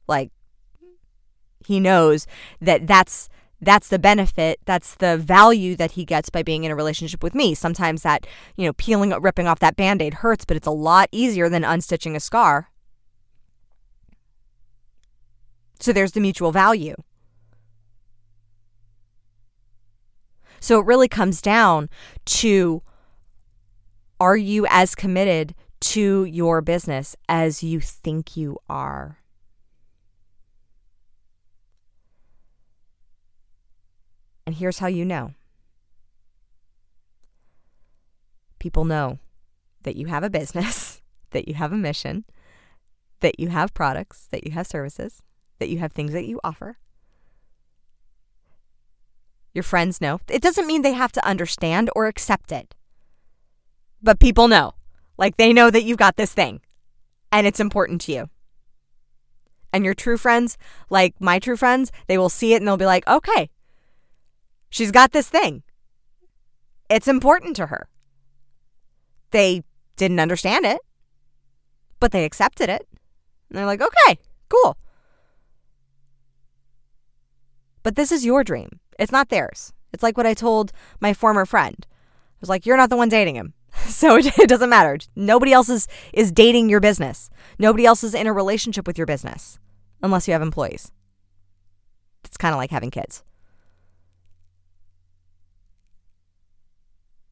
Like, 0.08 0.32
he 1.68 1.80
knows 1.82 2.26
that 2.62 2.88
that's 2.88 3.28
that's 3.60 3.90
the 3.90 4.00
benefit 4.00 4.60
that's 4.66 4.96
the 4.96 5.18
value 5.18 5.76
that 5.76 5.92
he 5.92 6.06
gets 6.06 6.30
by 6.30 6.44
being 6.44 6.64
in 6.64 6.72
a 6.72 6.76
relationship 6.76 7.22
with 7.22 7.36
me. 7.36 7.54
Sometimes 7.54 8.04
that 8.04 8.26
you 8.56 8.66
know 8.66 8.74
peeling 8.74 9.10
ripping 9.22 9.48
off 9.48 9.60
that 9.60 9.76
band-aid 9.76 10.16
hurts 10.16 10.46
but 10.46 10.56
it's 10.56 10.68
a 10.68 10.72
lot 10.72 11.10
easier 11.12 11.50
than 11.50 11.64
unstitching 11.64 12.16
a 12.16 12.20
scar. 12.20 12.70
So 15.80 15.92
there's 15.92 16.14
the 16.14 16.22
mutual 16.22 16.52
value. 16.52 16.96
So 20.60 20.80
it 20.80 20.86
really 20.86 21.08
comes 21.08 21.42
down 21.42 21.90
to 22.26 22.82
are 24.20 24.38
you 24.38 24.66
as 24.70 24.96
committed 24.96 25.54
to 25.80 26.24
your 26.26 26.62
business 26.62 27.16
as 27.30 27.62
you 27.62 27.80
think 27.80 28.36
you 28.38 28.58
are 28.70 29.17
And 34.48 34.56
here's 34.56 34.80
how 34.80 34.88
you 34.88 35.04
know 35.04 35.34
people 38.60 38.86
know 38.86 39.20
that 39.84 39.98
you 39.98 40.08
have 40.08 40.24
a 40.24 40.30
business, 40.30 41.02
that 41.32 41.50
you 41.50 41.54
have 41.56 41.74
a 41.74 41.78
mission, 41.78 42.24
that 43.20 43.42
you 43.42 43.50
have 43.50 43.74
products, 43.74 44.26
that 44.32 44.46
you 44.46 44.54
have 44.54 44.66
services, 44.66 45.22
that 45.60 45.68
you 45.68 45.80
have 45.80 45.92
things 45.92 46.14
that 46.14 46.26
you 46.26 46.40
offer. 46.46 46.78
Your 49.54 49.64
friends 49.64 50.00
know. 50.00 50.22
It 50.30 50.42
doesn't 50.42 50.66
mean 50.66 50.82
they 50.82 50.94
have 50.94 51.12
to 51.12 51.28
understand 51.28 51.90
or 51.94 52.08
accept 52.08 52.54
it, 52.54 52.74
but 54.02 54.18
people 54.18 54.48
know. 54.48 54.76
Like 55.18 55.36
they 55.36 55.52
know 55.52 55.70
that 55.70 55.84
you've 55.84 55.98
got 55.98 56.16
this 56.16 56.34
thing 56.34 56.62
and 57.34 57.46
it's 57.46 57.60
important 57.60 58.00
to 58.02 58.14
you. 58.14 58.30
And 59.74 59.84
your 59.84 59.94
true 59.94 60.18
friends, 60.18 60.58
like 60.90 61.20
my 61.20 61.38
true 61.38 61.58
friends, 61.58 61.92
they 62.08 62.18
will 62.18 62.30
see 62.30 62.54
it 62.54 62.58
and 62.58 62.68
they'll 62.68 62.78
be 62.78 62.86
like, 62.86 63.06
okay, 63.10 63.50
She's 64.70 64.92
got 64.92 65.12
this 65.12 65.30
thing. 65.30 65.64
It's 66.90 67.08
important 67.08 67.56
to 67.58 67.68
her. 67.68 67.90
They 69.32 69.64
didn't 69.98 70.20
understand 70.20 70.66
it, 70.66 70.80
but 72.00 72.12
they 72.12 72.26
accepted 72.26 72.70
it. 72.70 72.88
And 73.50 73.58
they're 73.58 73.66
like, 73.66 73.82
okay, 73.82 74.20
cool. 74.50 74.78
But 77.84 77.96
this 77.96 78.12
is 78.12 78.26
your 78.26 78.44
dream. 78.44 78.80
It's 79.00 79.12
not 79.12 79.30
theirs. 79.30 79.74
It's 79.94 80.04
like 80.04 80.18
what 80.18 80.26
I 80.26 80.34
told 80.34 80.72
my 81.00 81.14
former 81.14 81.46
friend. 81.46 81.86
I 81.90 82.40
was 82.42 82.50
like, 82.50 82.66
you're 82.66 82.78
not 82.78 82.90
the 82.90 82.98
one 82.98 83.10
dating 83.10 83.36
him. 83.36 83.54
So 83.88 84.18
it, 84.18 84.50
doesn't 84.50 84.70
matter. 84.70 84.98
Nobody 85.16 85.54
else 85.54 85.70
is, 85.70 85.88
is 86.12 86.32
dating 86.32 86.68
your 86.68 86.80
business. 86.80 87.30
Nobody 87.60 87.86
else 87.86 88.04
is 88.04 88.16
in 88.16 88.28
a 88.28 88.34
relationship 88.34 88.88
with 88.88 88.98
your 88.98 89.06
business 89.06 89.60
unless 90.02 90.28
you 90.28 90.34
have 90.34 90.42
employees. 90.42 90.92
It's 92.24 92.38
kind 92.38 92.54
of 92.54 92.58
like 92.58 92.72
having 92.72 92.92
kids. 92.92 93.24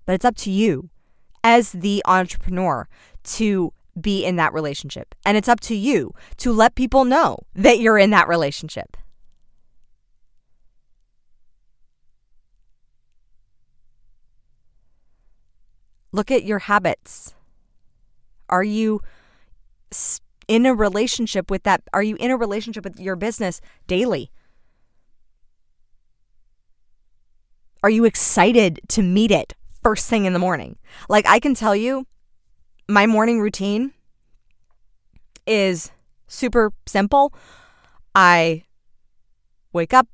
But 0.05 0.13
it's 0.13 0.25
up 0.25 0.35
to 0.37 0.51
you 0.51 0.89
as 1.43 1.71
the 1.71 2.01
entrepreneur 2.05 2.87
to 3.23 3.73
be 3.99 4.25
in 4.25 4.35
that 4.35 4.53
relationship. 4.53 5.15
And 5.25 5.37
it's 5.37 5.47
up 5.47 5.59
to 5.61 5.75
you 5.75 6.13
to 6.37 6.51
let 6.51 6.75
people 6.75 7.05
know 7.05 7.39
that 7.53 7.79
you're 7.79 7.97
in 7.97 8.09
that 8.11 8.27
relationship. 8.27 8.97
Look 16.11 16.31
at 16.31 16.43
your 16.43 16.59
habits. 16.59 17.33
Are 18.47 18.63
you 18.63 19.01
in 20.47 20.65
a 20.65 20.73
relationship 20.73 21.51
with 21.51 21.63
that? 21.63 21.81
Are 21.93 22.03
you 22.03 22.15
in 22.19 22.31
a 22.31 22.37
relationship 22.37 22.83
with 22.83 22.99
your 22.99 23.15
business 23.15 23.59
daily? 23.87 24.31
Are 27.83 27.89
you 27.89 28.05
excited 28.05 28.79
to 28.89 29.03
meet 29.03 29.31
it 29.31 29.53
first 29.85 30.09
thing 30.09 30.25
in 30.25 30.33
the 30.33 30.39
morning. 30.39 30.77
Like 31.09 31.27
I 31.27 31.37
can 31.39 31.53
tell 31.53 31.75
you, 31.75 32.07
my 32.89 33.05
morning 33.05 33.39
routine 33.39 33.93
is 35.45 35.91
super 36.27 36.73
simple. 36.87 37.31
I 38.15 38.63
wake 39.73 39.93
up, 39.93 40.07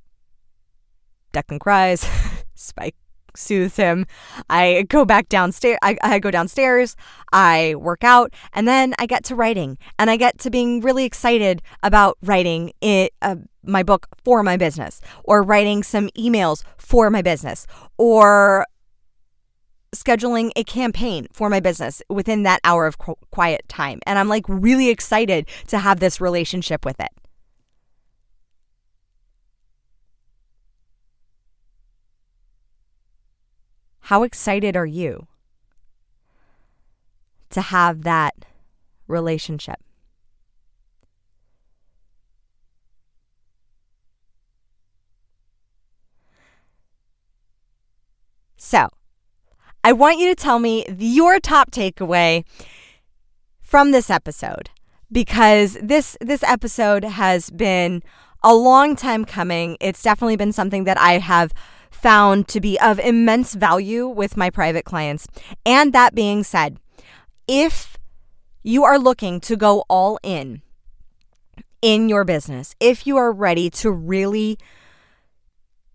Declan 1.32 1.62
cries, 1.62 2.06
Spike 2.54 2.98
soothes 3.34 3.78
him. 3.78 4.08
I 4.50 4.84
go 4.90 5.06
back 5.06 5.30
downstairs. 5.30 5.78
I, 5.82 5.96
I 6.04 6.20
go 6.20 6.32
downstairs. 6.32 6.98
I 7.32 7.76
work 7.78 8.04
out, 8.04 8.34
and 8.52 8.68
then 8.68 8.94
I 9.00 9.06
get 9.06 9.24
to 9.26 9.36
writing, 9.36 9.78
and 9.98 10.12
I 10.12 10.18
get 10.18 10.38
to 10.40 10.50
being 10.50 10.82
really 10.82 11.06
excited 11.06 11.62
about 11.82 12.18
writing 12.22 12.74
it. 12.82 13.14
Uh, 13.22 13.38
my 13.64 13.84
book 13.84 14.08
for 14.26 14.44
my 14.44 14.58
business, 14.58 15.00
or 15.24 15.44
writing 15.44 15.82
some 15.82 16.10
emails 16.10 16.66
for 16.78 17.10
my 17.10 17.22
business, 17.22 17.68
or 17.98 18.66
scheduling 19.96 20.52
a 20.56 20.64
campaign 20.64 21.28
for 21.34 21.50
my 21.50 21.60
business 21.60 22.02
within 22.10 22.44
that 22.44 22.62
hour 22.64 22.86
of 22.86 22.98
qu- 22.98 23.16
quiet 23.30 23.68
time. 23.68 24.00
And 24.06 24.18
I'm 24.18 24.30
like 24.30 24.46
really 24.48 24.90
excited 24.90 25.48
to 25.68 25.80
have 25.80 26.00
this 26.00 26.22
relationship 26.22 26.86
with 26.86 27.00
it. 27.00 27.10
How 34.06 34.24
excited 34.24 34.76
are 34.76 34.86
you 34.86 35.28
to 37.50 37.62
have 37.62 38.04
that 38.04 38.34
relationship? 39.08 39.80
So, 48.58 48.90
I 49.84 49.94
want 49.94 50.20
you 50.20 50.30
to 50.30 50.36
tell 50.36 50.60
me 50.60 50.86
your 50.98 51.40
top 51.40 51.72
takeaway 51.72 52.44
from 53.62 53.92
this 53.92 54.10
episode 54.10 54.70
because 55.12 55.78
this 55.82 56.16
this 56.22 56.44
episode 56.44 57.04
has 57.04 57.50
been 57.50 58.04
a 58.44 58.54
long 58.54 58.96
time 58.96 59.26
coming. 59.26 59.78
It's 59.80 60.04
definitely 60.04 60.36
been 60.36 60.54
something 60.54 60.84
that 60.84 61.00
I 61.00 61.18
have 61.18 61.52
found 61.90 62.48
to 62.50 62.62
be 62.62 62.80
of 62.80 63.00
immense 63.00 63.54
value 63.56 64.08
with 64.08 64.38
my 64.38 64.50
private 64.50 64.86
clients. 64.86 65.28
And 65.66 65.94
that 65.94 66.16
being 66.16 66.44
said, 66.44 66.78
if 67.48 67.98
you 68.64 68.84
are 68.84 69.00
looking 69.00 69.40
to 69.42 69.56
go 69.56 69.84
all 69.90 70.20
in 70.22 70.62
in 71.82 72.08
your 72.08 72.24
business, 72.24 72.76
if 72.80 73.08
you 73.08 73.18
are 73.18 73.32
ready 73.32 73.70
to 73.72 73.92
really 73.92 74.60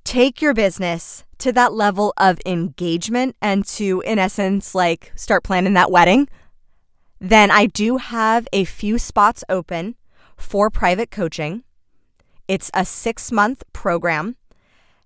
take 0.06 0.40
your 0.40 0.54
business 0.54 1.24
to 1.38 1.52
that 1.52 1.72
level 1.72 2.14
of 2.16 2.38
engagement 2.46 3.36
and 3.42 3.66
to, 3.66 4.02
in 4.06 4.18
essence, 4.18 4.74
like 4.74 5.12
start 5.16 5.42
planning 5.42 5.74
that 5.74 5.90
wedding, 5.90 6.28
then 7.20 7.50
I 7.50 7.66
do 7.66 7.96
have 7.96 8.46
a 8.52 8.64
few 8.64 8.98
spots 8.98 9.42
open 9.48 9.96
for 10.36 10.70
private 10.70 11.10
coaching. 11.10 11.64
It's 12.46 12.70
a 12.72 12.84
six 12.84 13.32
month 13.32 13.64
program, 13.72 14.36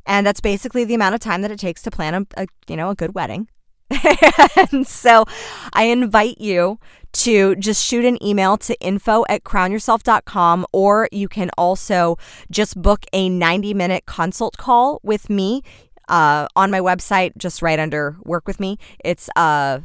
and 0.05 0.26
that's 0.26 0.40
basically 0.40 0.84
the 0.84 0.94
amount 0.94 1.14
of 1.14 1.20
time 1.20 1.40
that 1.42 1.51
it 1.51 1.59
takes 1.59 1.80
to 1.82 1.90
plan 1.90 2.14
a, 2.14 2.42
a 2.42 2.46
you 2.68 2.76
know 2.76 2.90
a 2.90 2.94
good 2.94 3.14
wedding. 3.14 3.48
and 4.72 4.86
so 4.86 5.24
I 5.72 5.84
invite 5.84 6.41
you 6.41 6.78
to 7.12 7.57
just 7.57 7.84
shoot 7.84 8.05
an 8.05 8.22
email 8.24 8.57
to 8.59 8.80
info 8.80 9.24
at 9.28 9.43
crownyourself.com 9.43 10.66
or 10.72 11.09
you 11.11 11.28
can 11.28 11.51
also 11.59 12.16
just 12.51 12.80
book 12.80 13.05
a 13.12 13.28
90 13.28 13.74
minute 13.74 14.07
consult 14.07 14.57
call 14.57 15.01
with 15.03 15.28
me 15.28 15.62
uh, 16.09 16.47
on 16.57 16.70
my 16.70 16.80
website, 16.80 17.36
just 17.36 17.62
right 17.62 17.78
under 17.78 18.16
work 18.24 18.47
with 18.47 18.61
me. 18.61 18.78
It's 19.05 19.30
uh, 19.36 19.80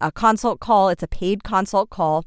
a 0.00 0.12
consult 0.12 0.60
call, 0.60 0.88
it's 0.88 1.02
a 1.02 1.08
paid 1.08 1.44
consult 1.44 1.90
call. 1.90 2.24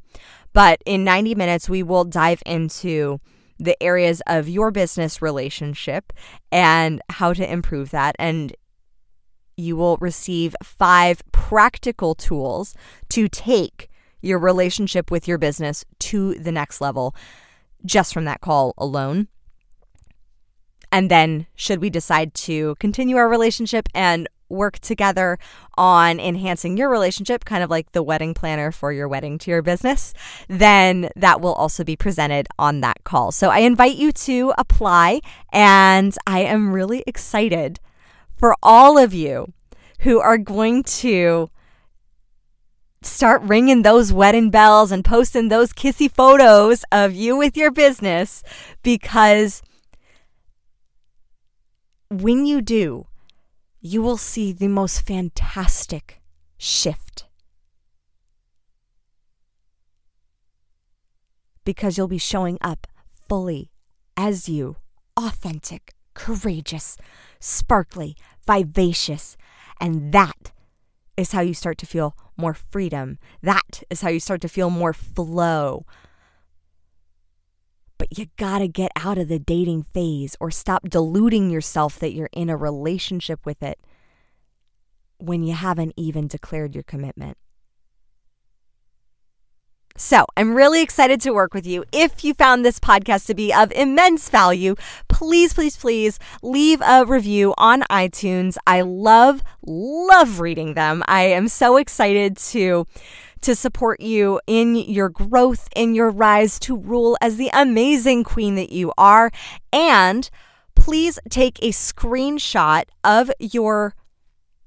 But 0.54 0.82
in 0.86 1.04
90 1.04 1.36
minutes, 1.36 1.70
we 1.70 1.82
will 1.82 2.04
dive 2.04 2.44
into 2.46 3.20
the 3.58 3.82
areas 3.82 4.22
of 4.28 4.50
your 4.50 4.72
business 4.72 5.22
relationship 5.22 6.12
and 6.52 7.02
how 7.10 7.34
to 7.34 7.50
improve 7.50 7.92
that. 7.92 8.16
And 8.20 8.54
you 9.62 9.76
will 9.76 9.98
receive 10.02 10.56
five 10.64 11.22
practical 11.32 12.16
tools 12.16 12.76
to 13.10 13.30
take 13.30 13.90
your 14.22 14.40
relationship 14.40 15.10
with 15.10 15.28
your 15.28 15.38
business 15.38 15.86
to 16.00 16.36
the 16.36 16.52
next 16.52 16.82
level 16.82 17.16
just 17.86 18.14
from 18.14 18.26
that 18.26 18.42
call 18.42 18.74
alone. 18.78 19.28
And 20.92 21.10
then, 21.10 21.48
should 21.56 21.80
we 21.80 21.90
decide 21.90 22.34
to 22.34 22.76
continue 22.76 23.16
our 23.16 23.30
relationship 23.30 23.88
and 23.96 24.28
work 24.50 24.78
together 24.80 25.40
on 25.78 26.20
enhancing 26.20 26.76
your 26.76 26.90
relationship, 26.90 27.46
kind 27.46 27.64
of 27.64 27.70
like 27.70 27.94
the 27.94 28.04
wedding 28.04 28.34
planner 28.34 28.72
for 28.72 28.92
your 28.92 29.08
wedding 29.08 29.38
to 29.40 29.50
your 29.50 29.62
business, 29.62 30.14
then 30.50 31.10
that 31.16 31.40
will 31.40 31.54
also 31.54 31.84
be 31.86 31.96
presented 31.96 32.48
on 32.60 32.82
that 32.82 33.04
call. 33.06 33.32
So 33.32 33.50
I 33.50 33.60
invite 33.60 33.96
you 33.96 34.12
to 34.12 34.54
apply, 34.58 35.22
and 35.54 36.14
I 36.28 36.42
am 36.42 36.74
really 36.74 37.04
excited 37.08 37.80
for 38.42 38.56
all 38.64 38.98
of 38.98 39.14
you 39.14 39.54
who 40.00 40.20
are 40.20 40.40
going 40.40 40.82
to 40.82 41.48
start 43.04 43.40
ringing 43.44 43.84
those 43.84 44.12
wedding 44.12 44.50
bells 44.50 44.92
and 44.92 45.06
posting 45.06 45.48
those 45.48 45.72
kissy 45.72 46.12
photos 46.12 46.84
of 46.92 47.14
you 47.14 47.38
with 47.38 47.56
your 47.56 47.70
business 47.70 48.42
because 48.82 49.62
when 52.10 52.48
you 52.48 52.62
do, 52.62 53.06
you 53.80 54.02
will 54.02 54.18
see 54.18 54.52
the 54.52 54.68
most 54.68 55.06
fantastic 55.06 56.20
shift. 56.58 57.28
Because 61.64 61.96
you'll 61.96 62.08
be 62.08 62.18
showing 62.18 62.58
up 62.60 62.88
fully 63.30 63.70
as 64.18 64.50
you, 64.50 64.78
authentic, 65.16 65.94
courageous, 66.16 66.98
sparkly, 67.42 68.16
vivacious, 68.46 69.36
and 69.82 70.14
that 70.14 70.52
is 71.18 71.34
how 71.34 71.42
you 71.42 71.54
start 71.54 71.78
to 71.80 71.86
feel 71.86 72.16
more 72.38 72.54
freedom. 72.54 73.18
That 73.42 73.84
is 73.90 74.02
how 74.02 74.10
you 74.10 74.20
start 74.20 74.42
to 74.42 74.48
feel 74.48 74.70
more 74.70 74.94
flow. 74.94 75.86
But 77.98 78.18
you 78.18 78.28
gotta 78.38 78.68
get 78.68 78.92
out 78.96 79.18
of 79.18 79.28
the 79.28 79.40
dating 79.40 79.84
phase 79.84 80.36
or 80.40 80.50
stop 80.50 80.90
deluding 80.90 81.50
yourself 81.50 82.00
that 82.00 82.14
you're 82.14 82.30
in 82.32 82.50
a 82.50 82.58
relationship 82.58 83.46
with 83.46 83.62
it 83.62 83.80
when 85.18 85.44
you 85.44 85.54
haven't 85.54 85.94
even 85.98 86.28
declared 86.28 86.74
your 86.74 86.84
commitment. 86.84 87.38
So, 89.98 90.26
I'm 90.38 90.56
really 90.56 90.82
excited 90.82 91.22
to 91.22 91.32
work 91.32 91.54
with 91.54 91.68
you. 91.68 91.84
If 91.92 92.24
you 92.24 92.34
found 92.34 92.64
this 92.64 92.80
podcast 92.80 93.26
to 93.28 93.34
be 93.34 93.54
of 93.54 93.72
immense 93.74 94.30
value, 94.30 94.76
please, 95.08 95.54
please, 95.54 95.78
please 95.78 96.18
leave 96.42 96.82
a 96.82 97.06
review 97.06 97.54
on 97.58 97.82
iTunes. 97.84 98.58
I 98.66 98.82
love, 98.82 99.44
love 99.66 100.40
reading 100.40 100.74
them. 100.74 101.04
I 101.08 101.24
am 101.24 101.48
so 101.48 101.78
excited 101.78 102.38
to 102.38 102.86
to 103.42 103.56
support 103.56 104.00
you 104.02 104.40
in 104.46 104.76
your 104.76 105.10
growth, 105.10 105.68
in 105.76 105.96
your 105.96 106.12
rise 106.12 106.60
to 106.60 106.78
rule 106.78 107.18
as 107.22 107.38
the 107.38 107.50
amazing 107.54 108.24
queen 108.24 108.54
that 108.54 108.72
you 108.72 108.94
are. 109.00 109.32
And 109.74 110.30
please 110.76 111.20
take 111.30 111.58
a 111.60 111.70
screenshot 111.70 112.84
of 113.04 113.32
your 113.40 113.96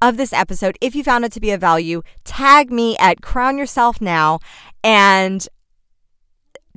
of 0.03 0.17
this 0.19 0.33
episode 0.35 0.77
if 0.83 0.95
you 0.95 1.03
found 1.03 1.25
it 1.25 1.33
to 1.33 1.41
be 1.41 1.51
of 1.51 1.61
value 1.61 2.03
tag 2.25 2.71
me 2.71 2.95
at 2.99 3.23
crown 3.23 3.57
yourself 3.57 4.03
now 4.03 4.39
and 4.85 5.49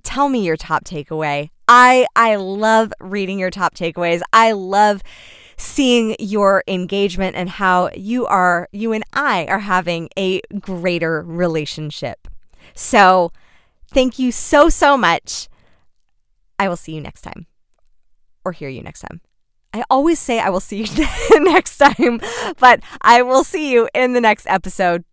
tell 0.02 0.30
me 0.30 0.44
your 0.44 0.58
top 0.58 0.86
takeaway. 0.86 1.50
I 1.68 2.08
I 2.16 2.38
love 2.38 2.94
reading 3.00 3.38
your 3.38 3.52
top 3.52 3.76
takeaways. 3.76 4.22
I 4.32 4.54
love 4.54 5.04
seeing 5.58 6.16
your 6.20 6.64
engagement 6.68 7.36
and 7.36 7.50
how 7.50 7.90
you 7.96 8.26
are 8.26 8.70
you 8.72 8.94
and 8.94 9.04
I 9.14 9.46
are 9.48 9.60
having 9.60 10.10
a 10.18 10.42
greater 10.60 11.22
relationship. 11.22 12.28
So, 12.74 13.32
thank 13.92 14.18
you 14.18 14.32
so 14.32 14.70
so 14.70 14.98
much. 14.98 15.50
I 16.58 16.70
will 16.70 16.78
see 16.78 16.94
you 16.94 17.02
next 17.02 17.22
time 17.22 17.46
or 18.46 18.54
hear 18.54 18.70
you 18.70 18.82
next 18.82 19.02
time. 19.02 19.22
I 19.74 19.84
always 19.90 20.20
say 20.20 20.40
I 20.40 20.50
will 20.50 20.62
see 20.62 20.84
you 20.84 21.06
next 21.42 21.78
time, 21.78 22.22
but 22.60 22.80
I 23.02 23.22
will 23.22 23.44
see 23.44 23.72
you 23.72 23.90
in 23.94 24.14
the 24.14 24.22
next 24.22 24.48
episode. 24.48 25.04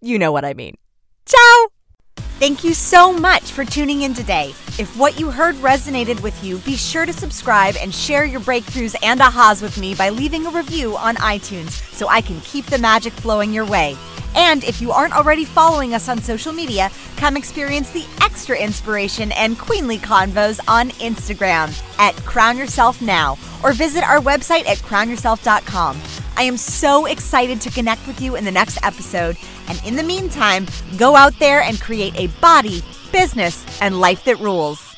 You 0.00 0.18
know 0.18 0.32
what 0.32 0.46
I 0.46 0.54
mean. 0.54 0.76
Ciao! 1.26 1.79
Thank 2.40 2.64
you 2.64 2.72
so 2.72 3.12
much 3.12 3.52
for 3.52 3.66
tuning 3.66 4.00
in 4.00 4.14
today. 4.14 4.54
If 4.78 4.96
what 4.96 5.20
you 5.20 5.30
heard 5.30 5.56
resonated 5.56 6.22
with 6.22 6.42
you, 6.42 6.56
be 6.60 6.74
sure 6.74 7.04
to 7.04 7.12
subscribe 7.12 7.76
and 7.78 7.94
share 7.94 8.24
your 8.24 8.40
breakthroughs 8.40 8.96
and 9.02 9.20
ahas 9.20 9.60
with 9.60 9.76
me 9.76 9.94
by 9.94 10.08
leaving 10.08 10.46
a 10.46 10.50
review 10.50 10.96
on 10.96 11.16
iTunes 11.16 11.72
so 11.92 12.08
I 12.08 12.22
can 12.22 12.40
keep 12.40 12.64
the 12.64 12.78
magic 12.78 13.12
flowing 13.12 13.52
your 13.52 13.66
way. 13.66 13.94
And 14.34 14.64
if 14.64 14.80
you 14.80 14.92
aren't 14.92 15.16
already 15.16 15.44
following 15.44 15.94
us 15.94 16.08
on 16.08 16.20
social 16.20 16.52
media, 16.52 16.90
come 17.16 17.36
experience 17.36 17.90
the 17.90 18.06
extra 18.22 18.56
inspiration 18.58 19.32
and 19.32 19.58
queenly 19.58 19.98
convos 19.98 20.60
on 20.68 20.90
Instagram 20.90 21.76
at 21.98 22.14
Crown 22.24 22.56
Yourself 22.56 23.02
Now 23.02 23.36
or 23.62 23.72
visit 23.72 24.04
our 24.04 24.20
website 24.20 24.66
at 24.66 24.78
crownyourself.com. 24.78 26.00
I 26.36 26.42
am 26.44 26.56
so 26.56 27.06
excited 27.06 27.60
to 27.62 27.70
connect 27.70 28.06
with 28.06 28.20
you 28.20 28.36
in 28.36 28.44
the 28.44 28.50
next 28.50 28.78
episode. 28.82 29.36
And 29.68 29.80
in 29.84 29.96
the 29.96 30.02
meantime, 30.02 30.66
go 30.96 31.16
out 31.16 31.38
there 31.38 31.62
and 31.62 31.80
create 31.80 32.14
a 32.16 32.28
body, 32.40 32.82
business, 33.12 33.64
and 33.80 34.00
life 34.00 34.24
that 34.24 34.38
rules. 34.38 34.89